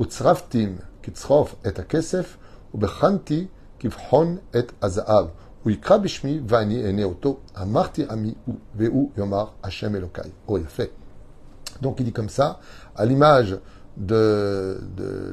Utzraftim 0.00 0.76
kitzrof 1.02 1.56
et 1.64 1.78
akesef, 1.78 2.38
ubechanti 2.74 3.48
kivhon 3.78 4.38
et 4.54 4.66
azaav. 4.80 5.30
ויקרא 5.66 5.96
בשמי 5.96 6.40
ואני 6.48 6.84
אענה 6.84 7.04
אותו, 7.04 7.38
אמרתי 7.62 8.04
עמי 8.10 8.34
והוא 8.74 9.10
יאמר 9.18 9.44
השם 9.62 9.94
אלוקיי. 9.96 10.30
Oh, 10.48 10.56
il 10.56 10.64
a 10.64 10.68
fait. 10.68 10.92
Donc 11.82 12.00
il 12.00 12.04
dit 12.04 12.12
comme 12.12 12.28
ça, 12.28 12.60
à 12.96 13.04
l'image 13.04 13.58
de, 13.97 14.79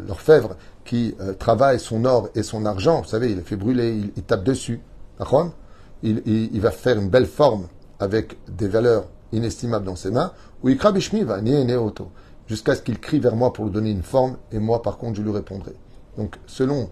l'orfèvre 0.07 0.57
qui 0.85 1.14
euh, 1.21 1.35
travaille 1.35 1.79
son 1.79 2.05
or 2.05 2.29
et 2.35 2.43
son 2.43 2.67
argent, 2.67 3.02
vous 3.02 3.09
savez, 3.09 3.31
il 3.31 3.37
le 3.37 3.43
fait 3.43 3.57
brûler, 3.57 4.00
il, 4.17 4.23
tape 4.23 4.45
dessus, 4.45 4.81
il, 6.02 6.23
il, 6.26 6.55
il, 6.55 6.61
va 6.61 6.71
faire 6.71 6.99
une 6.99 7.09
belle 7.09 7.26
forme 7.26 7.69
avec 7.99 8.38
des 8.49 8.69
valeurs 8.69 9.05
inestimables 9.33 9.85
dans 9.85 9.97
ses 9.97 10.11
mains, 10.11 10.33
ou 10.62 10.69
il 10.69 10.79
va 10.79 11.81
auto, 11.81 12.11
jusqu'à 12.47 12.75
ce 12.75 12.83
qu'il 12.83 12.99
crie 12.99 13.21
vers 13.21 13.37
moi 13.37 13.52
pour 13.52 13.67
lui 13.67 13.73
donner 13.73 13.90
une 13.90 14.02
forme, 14.02 14.37
et 14.52 14.59
moi 14.59 14.83
par 14.83 14.99
contre 14.99 15.17
je 15.17 15.23
lui 15.23 15.33
répondrai. 15.33 15.75
Donc 16.17 16.37
selon 16.47 16.90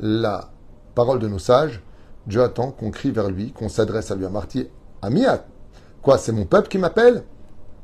la 0.00 0.50
parole 0.94 1.18
de 1.18 1.28
nos 1.28 1.38
sages, 1.38 1.82
Dieu 2.26 2.42
attend 2.42 2.70
qu'on 2.70 2.90
crie 2.90 3.10
vers 3.10 3.30
lui, 3.30 3.52
qu'on 3.52 3.68
s'adresse 3.68 4.10
à 4.10 4.16
lui. 4.16 4.24
À 4.24 4.30
Marty, 4.30 4.68
Amiat, 5.02 5.44
quoi, 6.02 6.16
c'est 6.18 6.32
mon 6.32 6.46
peuple 6.46 6.68
qui 6.68 6.78
m'appelle? 6.78 7.24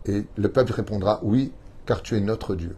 Et 0.07 0.25
le 0.37 0.49
peuple 0.49 0.73
répondra, 0.73 1.21
oui, 1.23 1.53
car 1.85 2.03
tu 2.03 2.17
es 2.17 2.21
notre 2.21 2.55
Dieu. 2.55 2.75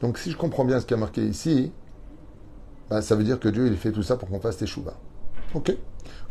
Donc 0.00 0.18
si 0.18 0.30
je 0.30 0.36
comprends 0.36 0.64
bien 0.64 0.80
ce 0.80 0.86
qui 0.86 0.94
est 0.94 0.98
marqué 0.98 1.24
ici, 1.24 1.72
ben, 2.90 3.00
ça 3.02 3.14
veut 3.14 3.24
dire 3.24 3.38
que 3.40 3.48
Dieu 3.48 3.66
il 3.66 3.76
fait 3.76 3.92
tout 3.92 4.02
ça 4.02 4.16
pour 4.16 4.28
qu'on 4.28 4.40
fasse 4.40 4.56
tes 4.56 4.66
chouvas. 4.66 4.96
Ok. 5.54 5.76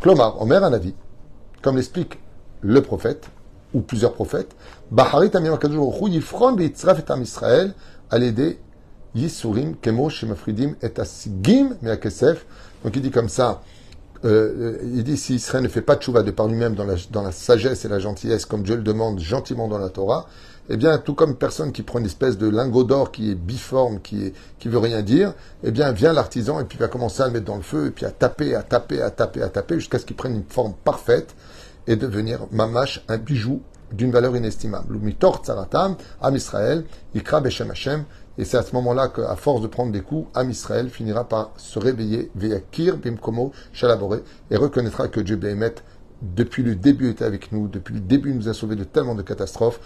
Clomar, 0.02 0.42
Omer 0.42 0.64
un 0.64 0.74
avis, 0.74 0.96
comme 1.62 1.76
l'explique 1.76 2.20
le 2.62 2.82
prophète, 2.82 3.30
ou 3.74 3.82
plusieurs 3.82 4.14
prophètes, 4.14 4.56
Baharit 4.92 5.32
et 5.34 7.22
Israël, 7.22 7.74
à 8.10 8.18
l'aider 8.18 8.60
Yisurim, 9.16 9.76
Kemo, 9.82 10.10
Shemafridim, 10.10 10.76
et 10.82 11.00
Asigim, 11.00 11.76
Meakesef. 11.82 12.46
Donc 12.84 12.96
il 12.96 13.02
dit 13.02 13.12
comme 13.12 13.30
ça, 13.30 13.62
euh, 14.26 14.78
il 14.84 15.04
dit 15.04 15.18
si 15.18 15.36
Israël 15.36 15.64
ne 15.64 15.70
fait 15.70 15.82
pas 15.82 15.96
de 15.96 16.02
chouva 16.02 16.24
de 16.24 16.32
par 16.32 16.48
lui-même 16.48 16.76
dans 16.76 16.86
la, 16.86 16.96
dans 17.12 17.22
la 17.22 17.32
sagesse 17.32 17.86
et 17.86 17.88
la 17.88 18.00
gentillesse, 18.00 18.46
comme 18.46 18.64
Dieu 18.64 18.76
le 18.76 18.84
demande 18.84 19.20
gentiment 19.20 19.68
dans 19.68 19.78
la 19.78 19.90
Torah, 19.90 20.28
eh 20.70 20.78
bien, 20.78 20.98
tout 20.98 21.14
comme 21.14 21.36
personne 21.36 21.72
qui 21.72 21.84
prend 21.84 22.00
une 22.00 22.06
espèce 22.06 22.38
de 22.38 22.48
lingot 22.48 22.84
d'or 22.84 23.12
qui 23.12 23.32
est 23.32 23.36
biforme, 23.36 24.00
qui 24.02 24.28
est, 24.28 24.34
qui 24.60 24.68
veut 24.68 24.78
rien 24.78 25.02
dire, 25.02 25.34
eh 25.64 25.72
bien, 25.72 25.92
vient 25.92 26.14
l'artisan 26.14 26.60
et 26.60 26.66
puis 26.66 26.78
va 26.78 26.88
commencer 26.88 27.22
à 27.22 27.28
le 27.28 27.34
mettre 27.34 27.46
dans 27.46 27.56
le 27.56 27.62
feu 27.62 27.88
et 27.88 27.92
puis 27.92 28.06
à 28.06 28.12
taper, 28.12 28.56
à 28.56 28.64
taper, 28.64 29.02
à 29.02 29.10
taper, 29.10 29.42
à 29.42 29.50
taper 29.50 29.76
jusqu'à 29.76 30.00
ce 30.00 30.06
qu'il 30.06 30.16
prenne 30.16 30.36
une 30.36 30.44
forme 30.50 30.74
parfaite 30.84 31.36
et 31.88 31.96
devenir 31.96 32.48
mamash, 32.52 33.04
un 33.08 33.18
bijou 33.18 33.62
d'une 33.92 34.12
valeur 34.12 34.36
inestimable. 34.36 35.00
Am 36.22 36.36
Israël, 36.36 36.84
Hashem, 37.16 38.04
et 38.38 38.46
c'est 38.46 38.58
à 38.58 38.62
ce 38.62 38.76
moment-là 38.76 39.08
qu'à 39.08 39.36
force 39.36 39.62
de 39.62 39.68
prendre 39.68 39.92
des 39.92 40.02
coups, 40.02 40.30
Am 40.36 40.50
Israël 40.50 40.90
finira 40.90 41.28
par 41.28 41.52
se 41.58 41.80
réveiller, 41.80 42.30
Veyakir 42.36 42.98
Bimkomo 42.98 43.52
Shalaboré, 43.74 44.20
et 44.52 44.58
reconnaîtra 44.58 45.08
que 45.08 45.20
Dieu 45.20 45.38
Behemet, 45.38 45.76
depuis 46.22 46.64
le 46.64 46.76
début, 46.76 47.10
était 47.10 47.26
avec 47.26 47.52
nous, 47.52 47.68
depuis 47.68 47.94
le 47.94 48.00
début, 48.00 48.34
nous 48.34 48.50
a 48.50 48.54
sauvés 48.54 48.76
de 48.76 48.84
tellement 48.84 49.16
de 49.16 49.22
catastrophes. 49.22 49.80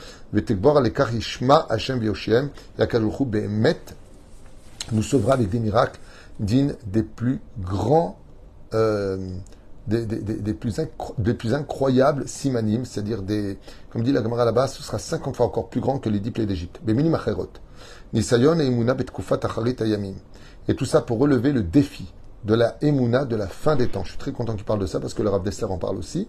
Nous 4.91 5.03
sauvera 5.03 5.33
avec 5.33 5.49
des 5.49 5.59
miracles 5.59 5.99
dignes 6.39 6.73
des 6.85 7.03
plus 7.03 7.39
grands, 7.59 8.17
euh, 8.73 9.35
des, 9.87 10.53
plus 10.53 10.79
des 11.17 11.33
plus 11.33 11.53
incroyables 11.53 12.27
simanim, 12.27 12.85
c'est-à-dire 12.85 13.21
des, 13.21 13.57
comme 13.89 14.03
dit 14.03 14.11
la 14.11 14.23
Gemara 14.23 14.45
là-bas, 14.45 14.67
ce 14.67 14.81
sera 14.81 14.99
50 14.99 15.35
fois 15.35 15.45
encore 15.45 15.69
plus 15.69 15.81
grand 15.81 15.99
que 15.99 16.09
les 16.09 16.19
dix 16.19 16.31
plaies 16.31 16.45
d'Égypte. 16.45 16.79
Et 20.67 20.75
tout 20.75 20.85
ça 20.85 21.01
pour 21.01 21.19
relever 21.19 21.51
le 21.51 21.63
défi 21.63 22.13
de 22.43 22.56
la 22.56 22.77
Emuna 22.82 23.25
de 23.25 23.36
la 23.36 23.47
fin 23.47 23.75
des 23.75 23.88
temps. 23.88 24.04
Je 24.04 24.10
suis 24.10 24.17
très 24.17 24.32
content 24.32 24.56
qu'il 24.56 24.65
parle 24.65 24.80
de 24.80 24.86
ça 24.86 24.99
parce 24.99 25.13
que 25.13 25.21
le 25.21 25.30
Rav 25.30 25.43
Dessler 25.43 25.67
en 25.67 25.77
parle 25.77 25.97
aussi. 25.97 26.27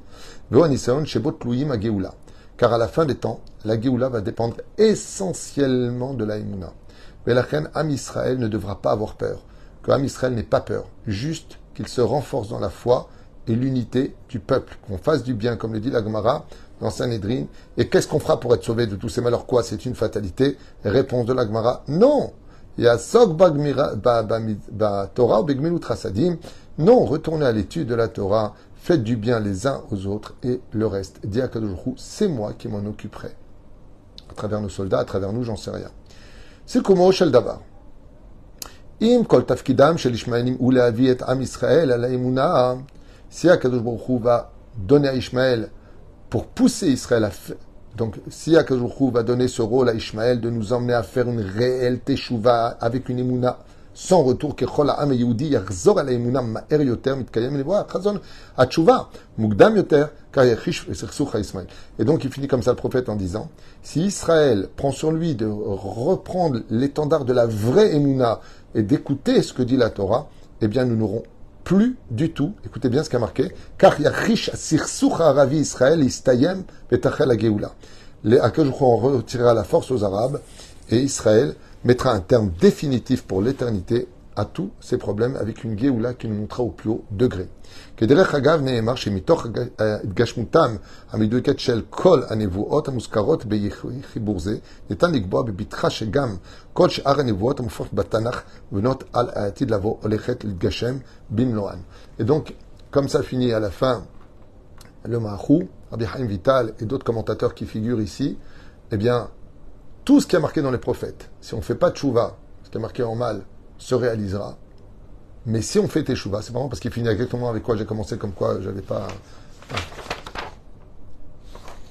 Car 2.57 2.73
à 2.73 2.79
la 2.79 2.89
fin 2.89 3.07
des 3.07 3.15
temps, 3.15 3.41
la 3.65 3.81
Geoula 3.81 4.09
va 4.09 4.21
dépendre 4.21 4.57
essentiellement 4.79 6.15
de 6.15 6.25
la 6.25 6.37
Emuna. 6.37 6.73
Mais 7.27 7.35
la 7.35 7.43
reine 7.43 7.71
Am 7.75 7.91
Israël 7.91 8.39
ne 8.39 8.49
devra 8.49 8.81
pas 8.81 8.93
avoir 8.93 9.15
peur. 9.15 9.45
Que 9.83 9.91
Am 9.91 10.05
Israël 10.05 10.35
n'ait 10.35 10.43
pas 10.43 10.61
peur. 10.61 10.85
Juste 11.07 11.59
qu'il 11.75 11.89
se 11.89 12.01
renforce 12.01 12.49
dans 12.49 12.61
la 12.61 12.71
foi 12.71 13.09
et 13.47 13.55
l'unité 13.55 14.15
du 14.29 14.39
peuple. 14.39 14.77
Qu'on 14.87 14.99
fasse 14.99 15.23
du 15.23 15.35
bien, 15.35 15.57
comme 15.57 15.73
le 15.73 15.81
dit 15.81 15.91
la 15.91 16.03
Gemara, 16.03 16.45
dans 16.81 16.91
Sanhedrin. 16.91 17.47
Et 17.77 17.89
qu'est-ce 17.89 18.07
qu'on 18.07 18.21
fera 18.21 18.39
pour 18.39 18.55
être 18.55 18.65
sauvé 18.65 18.87
de 18.87 18.97
tous 18.97 19.09
ces 19.09 19.21
malheurs? 19.21 19.47
Quoi? 19.47 19.63
C'est 19.63 19.87
une 19.87 19.95
fatalité 19.95 20.59
Réponse 20.85 21.27
de 21.27 21.33
l'Agmara 21.33 21.85
Non 21.89 22.33
Non, 26.79 27.05
retournez 27.05 27.45
à 27.47 27.53
l'étude 27.53 27.87
de 27.87 27.95
la 27.95 28.09
Torah, 28.09 28.55
faites 28.77 29.03
du 29.03 29.17
bien 29.17 29.41
les 29.41 29.67
uns 29.67 29.83
aux 29.91 30.07
autres 30.07 30.35
et 30.43 30.61
le 30.73 30.87
reste. 30.87 31.21
Dis 31.25 31.43
à 31.43 31.51
c'est 31.97 32.29
moi 32.29 32.55
qui 32.55 32.69
m'en 32.69 32.85
occuperai. 32.89 33.37
À 34.31 34.35
travers 34.35 34.61
nos 34.61 34.71
soldats, 34.71 35.01
à 35.01 35.05
travers 35.05 35.33
nous, 35.33 35.45
j'en 35.45 35.57
sais 35.57 35.71
rien. 35.71 35.91
C'est 36.65 36.83
comment 36.83 37.11
Shel 37.11 37.31
Davar. 37.31 37.61
Im 39.03 39.25
kol 39.25 39.45
tafkidam 39.45 39.99
shel 39.99 40.15
Ishmaelim 40.15 40.57
ou 40.61 40.73
et 40.73 41.17
am 41.27 41.43
Israël 41.43 41.91
à 41.91 41.99
la 41.99 42.09
Si 43.29 43.51
Akadosh 43.51 43.83
va 44.21 44.53
donner 44.77 45.09
à 45.09 45.15
Ishmaël 45.15 45.71
pour 46.31 46.47
pousser 46.47 46.89
Israël 46.89 47.25
à. 47.25 47.31
Donc, 47.97 48.17
si 48.31 48.57
Akadoujou 48.57 49.11
va 49.11 49.23
donner 49.23 49.49
ce 49.49 49.61
rôle 49.61 49.89
à 49.89 49.95
Ishmaël 49.95 50.41
de 50.41 50.49
nous 50.49 50.73
emmener 50.73 50.95
à 50.95 51.03
faire 51.03 51.29
une 51.29 51.41
réelle 51.41 52.01
teshuva 52.01 52.79
avec 52.81 53.09
une 53.09 53.19
emuna 53.19 53.59
sans 53.95 54.23
retour. 54.23 54.57
Et 61.99 62.05
donc, 62.05 62.25
il 62.25 62.33
finit 62.33 62.49
comme 62.49 62.63
ça 62.63 62.71
le 62.71 62.77
prophète 62.77 63.09
en 63.11 63.17
disant, 63.17 63.51
si 63.83 64.01
Israël 64.07 64.69
prend 64.75 64.93
sur 64.93 65.13
lui 65.13 65.35
de 65.35 65.47
reprendre 65.47 66.61
l'étendard 66.71 67.27
de 67.27 67.33
la 67.35 67.47
vraie 67.47 67.95
emuna 67.95 68.41
et 68.75 68.83
d'écouter 68.83 69.43
ce 69.43 69.53
que 69.53 69.63
dit 69.63 69.77
la 69.77 69.91
Torah, 69.91 70.29
eh 70.63 70.69
bien, 70.69 70.87
nous 70.87 70.97
n'aurons 70.97 71.25
plus 71.65 71.97
du 72.11 72.33
tout, 72.33 72.55
écoutez 72.65 72.89
bien 72.89 73.05
ce 73.05 73.11
qui 73.11 73.17
a 73.17 73.19
marqué, 73.19 73.53
car 73.79 74.01
yachish 74.01 74.51
sirsouch 74.55 75.21
aravi 75.21 75.59
Israël 75.59 76.03
istayem 76.03 76.65
betachel 76.91 77.31
ageoula. 77.31 77.73
On 78.25 78.97
retirera 78.97 79.55
la 79.55 79.65
force 79.65 79.91
aux 79.91 80.05
Arabes 80.05 80.41
et 80.91 80.99
Israël 80.99 81.55
mettra 81.85 82.13
un 82.13 82.21
terme 82.21 82.53
définitif 82.61 83.23
pour 83.25 83.43
l'éternité 83.43 84.07
à 84.37 84.45
tous 84.45 84.71
ces 84.81 84.97
problèmes 84.97 85.37
avec 85.37 85.65
une 85.65 85.79
Géoula 85.79 86.15
qui 86.15 86.29
nous 86.29 86.37
montrera 86.37 86.63
au 86.63 86.71
plus 86.71 86.91
haut 86.91 87.05
degré. 87.11 87.49
כדרך 88.02 88.36
אגב 88.36 88.62
נאמר 88.62 88.96
שמתוך 88.96 89.46
התגשמותם 89.80 90.76
המדויקת 91.12 91.60
של 91.60 91.82
כל 91.90 92.22
הנבואות 92.30 92.88
המוזכרות 92.88 93.46
בחיבור 93.46 94.40
זה, 94.40 94.58
ניתן 94.90 95.12
לקבוע 95.12 95.42
בבטחה 95.42 95.90
שגם 95.90 96.36
כל 96.74 96.90
שאר 96.90 97.20
הנבואות 97.20 97.60
המופיעות 97.60 97.94
בתנ"ך 97.94 98.42
בנות 98.72 99.04
על 99.14 99.30
העתיד 99.34 99.72
לבוא 99.72 99.96
הולכת 100.02 100.44
להתגשם 100.44 100.98
במלואן. 101.30 101.78
Et 102.20 102.24
donc, 102.24 102.54
comme 102.92 103.08
ça 103.08 103.22
finit 103.22 103.54
à 103.54 103.60
la 103.60 103.70
fin 103.70 104.04
le 105.06 105.20
Mahou, 105.20 105.68
Rabbi 105.92 106.06
Haim 106.06 106.26
Vital 106.26 106.74
et 106.80 106.86
d'autres 106.86 107.06
commentateurs 107.06 107.54
qui 107.54 107.66
figurent 107.66 108.02
ici, 108.02 108.38
eh 108.92 108.98
bien, 108.98 109.30
tout 110.06 110.22
ce 110.22 110.28
qui 110.28 110.36
est 110.36 110.40
marqué 110.40 110.62
dans 110.62 110.72
les 110.72 110.78
prophètes, 110.78 111.30
si 111.42 111.54
on 111.54 111.58
ne 111.58 111.62
fait 111.62 111.76
pas 111.76 111.90
de 111.90 111.98
chouva, 111.98 112.38
ce 112.64 112.70
qui 112.70 112.78
est 112.78 112.82
marqué 112.82 113.04
en 113.04 113.16
mal, 113.16 113.44
se 113.78 113.96
réalisera. 113.96 114.58
Mais 115.47 115.61
si 115.61 115.79
on 115.79 115.89
fait 115.89 116.05
teshuva, 116.05 116.41
c'est 116.43 116.53
marrant 116.53 116.69
parce 116.69 116.81
qu'il 116.81 116.93
finit 116.93 117.09
exactement 117.09 117.49
avec 117.49 117.63
quoi 117.63 117.77
j'ai 117.77 117.85
commencé, 117.85 118.17
comme 118.17 118.33
quoi 118.33 118.61
j'avais 118.61 118.83
pas. 118.83 119.09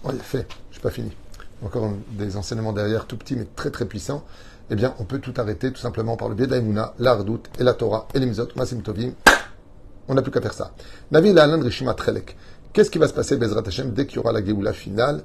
Oui, 0.04 0.14
fait, 0.22 0.48
suis 0.72 0.82
pas 0.82 0.90
fini. 0.90 1.12
Encore 1.64 1.92
des 2.12 2.38
enseignements 2.38 2.74
derrière, 2.74 3.06
tout 3.06 3.18
petits 3.18 3.36
mais 3.36 3.48
très 3.56 3.70
très 3.70 3.86
puissants. 3.86 4.24
Eh 4.70 4.76
bien, 4.76 4.96
on 5.00 5.04
peut 5.04 5.20
tout 5.20 5.34
arrêter 5.36 5.72
tout 5.72 5.82
simplement 5.82 6.16
par 6.16 6.30
le 6.30 6.36
biais 6.36 6.48
d'Aïmouna, 6.48 6.94
la 6.98 7.20
et 7.60 7.64
la 7.64 7.74
Torah 7.74 8.08
et 8.14 8.20
les 8.20 8.26
Mizot, 8.26 8.48
Masim 8.56 8.82
Tovim. 8.82 9.12
On 10.08 10.14
n'a 10.14 10.22
plus 10.22 10.32
qu'à 10.32 10.42
faire 10.42 10.54
ça. 10.54 10.72
Navi 11.12 11.38
Alan 11.38 11.60
Rishima 11.60 11.94
Trelek. 11.94 12.38
Qu'est-ce 12.74 12.90
qui 12.90 12.98
va 12.98 13.10
se 13.10 13.14
passer, 13.14 13.36
Bezrat 13.36 13.64
Hashem, 13.68 13.92
dès 13.92 14.06
qu'il 14.08 14.16
y 14.16 14.20
aura 14.20 14.32
la 14.32 14.44
Géoula 14.44 14.72
finale? 14.72 15.24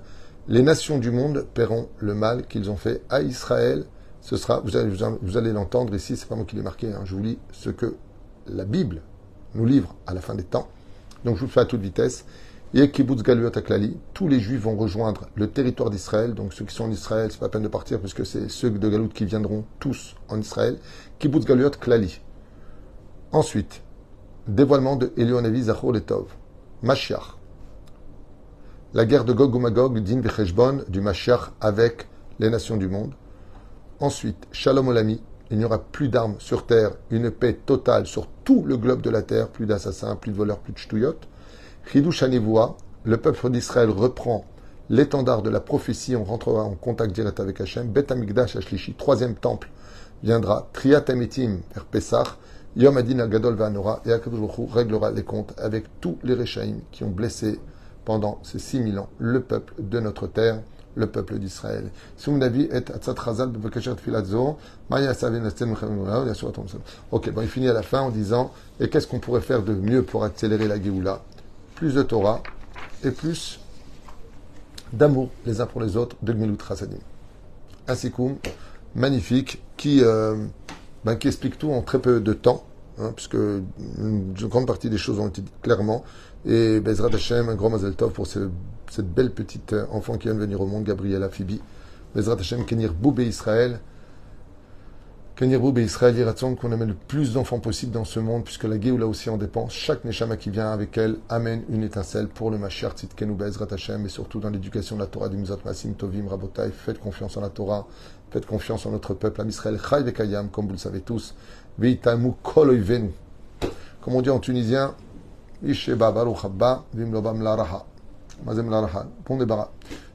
Les 0.49 0.63
nations 0.63 0.99
du 0.99 1.13
monde 1.13 1.47
paieront 1.55 1.89
le 1.99 2.15
mal 2.15 2.47
qu'ils 2.47 2.71
ont 2.71 2.77
fait 2.77 3.03
à 3.09 3.23
Israël. 3.23 3.85
Ce 4.21 4.37
sera, 4.37 4.61
vous 4.61 4.77
allez, 4.77 4.91
vous 5.23 5.37
allez 5.37 5.53
l'entendre 5.53 5.95
ici, 5.95 6.17
c'est 6.17 6.29
pas 6.29 6.35
moi 6.35 6.45
qui 6.45 6.57
l'ai 6.57 6.63
marqué, 6.63 6.93
hein. 6.93 7.03
je 7.05 7.15
vous 7.15 7.23
lis 7.23 7.39
ce 7.53 7.71
que 7.71 7.95
la 8.49 8.65
Bible 8.65 9.03
nous 9.55 9.67
livre 9.67 9.95
à 10.07 10.15
la 10.15 10.21
fin 10.21 10.35
des 10.35 10.45
temps. 10.45 10.69
Donc 11.25 11.37
je 11.37 11.43
vous 11.43 11.51
fais 11.51 11.61
à 11.61 11.65
toute 11.65 11.81
vitesse. 11.81 12.25
Et 12.75 12.91
Kibbutz 12.91 13.23
Galuyot 13.23 13.57
Aklali, 13.57 13.97
tous 14.13 14.29
les 14.29 14.41
Juifs 14.41 14.61
vont 14.61 14.77
rejoindre 14.77 15.29
le 15.35 15.49
territoire 15.49 15.89
d'Israël. 15.89 16.35
Donc 16.35 16.53
ceux 16.53 16.65
qui 16.65 16.75
sont 16.75 16.85
en 16.85 16.91
Israël, 16.91 17.31
c'est 17.31 17.41
pas 17.41 17.49
peine 17.49 17.63
de 17.63 17.69
partir 17.69 18.01
puisque 18.01 18.27
c'est 18.27 18.51
ceux 18.51 18.71
de 18.71 18.89
Galout 18.89 19.09
qui 19.09 19.25
viendront 19.25 19.65
tous 19.79 20.17
en 20.29 20.39
Israël. 20.41 20.79
Kibbutz 21.19 21.47
Galuyot 21.47 21.71
Klali. 21.71 22.21
Ensuite, 23.33 23.83
dévoilement 24.47 24.97
de 24.97 25.13
Elionavi 25.17 25.65
Zachor 25.65 25.93
Letov. 25.93 26.27
Mashiach. 26.83 27.37
La 28.95 29.05
guerre 29.05 29.25
de 29.25 29.33
Gog 29.33 29.55
ou 29.55 29.59
Magog, 29.59 29.99
Din 30.01 30.21
du 30.89 31.01
Mashiach 31.01 31.53
avec 31.61 32.07
les 32.39 32.51
nations 32.51 32.77
du 32.77 32.89
monde. 32.89 33.15
Ensuite, 34.01 34.47
Shalom 34.53 34.89
Olami, 34.89 35.21
il 35.51 35.59
n'y 35.59 35.65
aura 35.65 35.79
plus 35.79 36.09
d'armes 36.09 36.37
sur 36.39 36.67
terre, 36.67 36.93
une 37.11 37.31
paix 37.31 37.55
totale 37.55 38.07
sur 38.07 38.29
tout 38.47 38.63
le 38.65 38.77
globe 38.77 39.03
de 39.03 39.11
la 39.11 39.23
terre, 39.23 39.49
plus 39.49 39.67
d'assassins, 39.67 40.15
plus 40.15 40.31
de 40.31 40.37
voleurs, 40.37 40.61
plus 40.61 40.73
de 40.73 40.79
ch'touillots. 40.79 41.19
Chidush 41.85 42.23
le 42.23 43.17
peuple 43.19 43.51
d'Israël 43.51 43.91
reprend 43.91 44.45
l'étendard 44.89 45.43
de 45.43 45.51
la 45.51 45.61
prophétie, 45.61 46.15
on 46.15 46.23
rentrera 46.23 46.63
en 46.63 46.75
contact 46.77 47.13
direct 47.13 47.41
avec 47.41 47.61
Hachem. 47.61 47.89
Bet 47.89 48.11
Amigdash 48.13 48.55
Ashlishi, 48.55 48.95
troisième 48.95 49.35
temple, 49.35 49.69
viendra. 50.23 50.69
Triat 50.73 51.05
Ametim 51.09 51.59
vers 51.75 51.85
Pessah. 51.85 52.25
Yom 52.77 52.97
Adin 52.97 53.19
Agadol 53.19 53.55
Vanora. 53.55 54.01
Et 54.07 54.13
Akadosh 54.13 54.51
réglera 54.73 55.11
les 55.11 55.25
comptes 55.25 55.53
avec 55.59 55.85
tous 56.01 56.19
les 56.23 56.35
Rechaim 56.35 56.79
qui 56.93 57.03
ont 57.03 57.11
blessé 57.11 57.61
pendant 58.05 58.39
ces 58.45 58.61
6000 58.61 58.99
ans 59.01 59.09
le 59.19 59.41
peuple 59.41 59.75
de 59.79 59.99
notre 59.99 60.29
terre 60.29 60.61
le 60.97 61.07
peuple 61.07 61.39
d'Israël. 61.39 61.91
Ok, 67.13 67.31
bon, 67.31 67.43
il 67.43 67.49
finit 67.49 67.69
à 67.69 67.73
la 67.73 67.83
fin 67.83 68.01
en 68.01 68.11
disant 68.11 68.53
Et 68.81 68.89
qu'est-ce 68.89 69.07
qu'on 69.07 69.21
pourrait 69.21 69.43
faire 69.43 69.63
de 69.63 69.75
mieux 69.75 70.03
pour 70.03 70.25
accélérer 70.25 70.67
la 70.67 70.83
Géoula? 70.83 71.23
Plus 71.77 71.95
de 71.95 72.03
Torah 72.03 72.43
et 73.05 73.11
plus 73.11 73.61
d'amour 74.93 75.31
les 75.45 75.61
uns 75.61 75.67
pour 75.67 75.81
les 75.81 75.97
autres 75.97 76.17
de 76.23 76.33
Gmilut 76.33 76.57
magnifique 78.95 79.63
qui, 79.77 80.03
euh, 80.03 80.37
ben, 81.05 81.17
qui 81.17 81.29
explique 81.29 81.59
tout 81.59 81.71
en 81.71 81.83
très 81.83 81.99
peu 81.99 82.21
de 82.21 82.33
temps, 82.33 82.65
hein, 82.99 83.13
puisque 83.15 83.35
une 83.35 84.33
grande 84.33 84.67
partie 84.67 84.89
des 84.89 84.99
choses 84.99 85.19
ont 85.19 85.29
été 85.29 85.43
dites 85.43 85.61
clairement. 85.61 86.05
Et 86.49 86.79
Bezrat 86.79 87.13
Hashem, 87.13 87.49
un 87.49 87.57
grand 87.57 87.71
Mazel 87.71 87.97
Tov 87.97 88.13
pour 88.13 88.29
cette 88.29 89.13
belle 89.13 89.33
petite 89.33 89.73
euh, 89.73 89.85
enfant 89.91 90.17
qui 90.17 90.29
vient 90.29 90.35
de 90.37 90.41
venir 90.41 90.61
au 90.61 90.67
monde, 90.67 90.85
Gabriela 90.85 91.29
Phoebe. 91.29 91.59
Bezrat 92.15 92.37
Hashem, 92.39 92.65
Kenir 92.65 92.93
Boubé 92.95 93.27
Israël. 93.27 93.81
Kenir 95.35 95.59
Boubé 95.59 95.83
Israël, 95.83 96.17
Yiratzon, 96.17 96.55
qu'on 96.55 96.71
amène 96.71 96.91
le 96.91 96.95
plus 96.95 97.33
d'enfants 97.33 97.59
possible 97.59 97.91
dans 97.91 98.05
ce 98.05 98.21
monde, 98.21 98.45
puisque 98.45 98.63
la 98.63 98.81
Géoula 98.81 99.09
aussi 99.09 99.29
en 99.29 99.39
dépend. 99.39 99.69
Chaque 99.69 100.05
Neshama 100.05 100.37
qui 100.37 100.51
vient 100.51 100.71
avec 100.71 100.97
elle 100.97 101.17
amène 101.29 101.65
une 101.69 101.83
étincelle 101.83 102.29
pour 102.29 102.53
le 102.53 102.59
Mashiach 102.59 102.93
Tzidkenu 102.93 103.35
Bezrat 103.35 103.67
Hashem, 103.73 104.07
et 104.07 104.09
surtout 104.09 104.39
dans 104.39 104.51
l'éducation 104.51 104.95
de 104.95 105.01
la 105.01 105.09
Torah 105.09 105.29
du 105.29 105.37
Mizot 105.37 105.59
Masim 105.65 105.95
Tovim 105.95 106.29
Rabotai. 106.29 106.71
Faites 106.71 107.01
confiance 107.01 107.37
en 107.37 107.41
la 107.41 107.51
Torah, 107.51 107.89
faites 108.31 108.47
confiance 108.47 108.87
en 108.87 108.93
notre 108.93 109.15
peuple, 109.15 109.41
à 109.41 109.45
Israël, 109.45 109.81
Chai 109.81 110.05
Vekayam, 110.05 110.49
comme 110.51 110.67
vous 110.67 110.73
le 110.75 110.79
savez 110.79 111.01
tous. 111.01 111.35
Veitamu 111.77 112.35
Koloivenu. 112.45 113.11
Comme 114.01 114.15
on 114.15 114.23
dit 114.23 114.31
en 114.31 114.39
tunisien, 114.39 114.95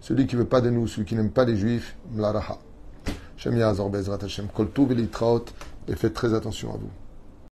celui 0.01 0.27
qui 0.27 0.35
veut 0.35 0.45
pas 0.45 0.61
de 0.61 0.69
nous, 0.69 0.87
celui 0.87 1.05
qui 1.05 1.15
n'aime 1.15 1.31
pas 1.31 1.45
les 1.45 1.55
juifs, 1.55 1.95
mlaraha. 2.13 2.57
Shem 3.37 3.57
Yazor 3.57 3.89
Bezrat 3.89 4.19
Hashem. 4.23 4.47
Kol 4.53 4.69
et 5.87 5.95
faites 5.95 6.13
très 6.13 6.33
attention 6.33 6.73
à 6.73 6.77
vous. 6.77 7.00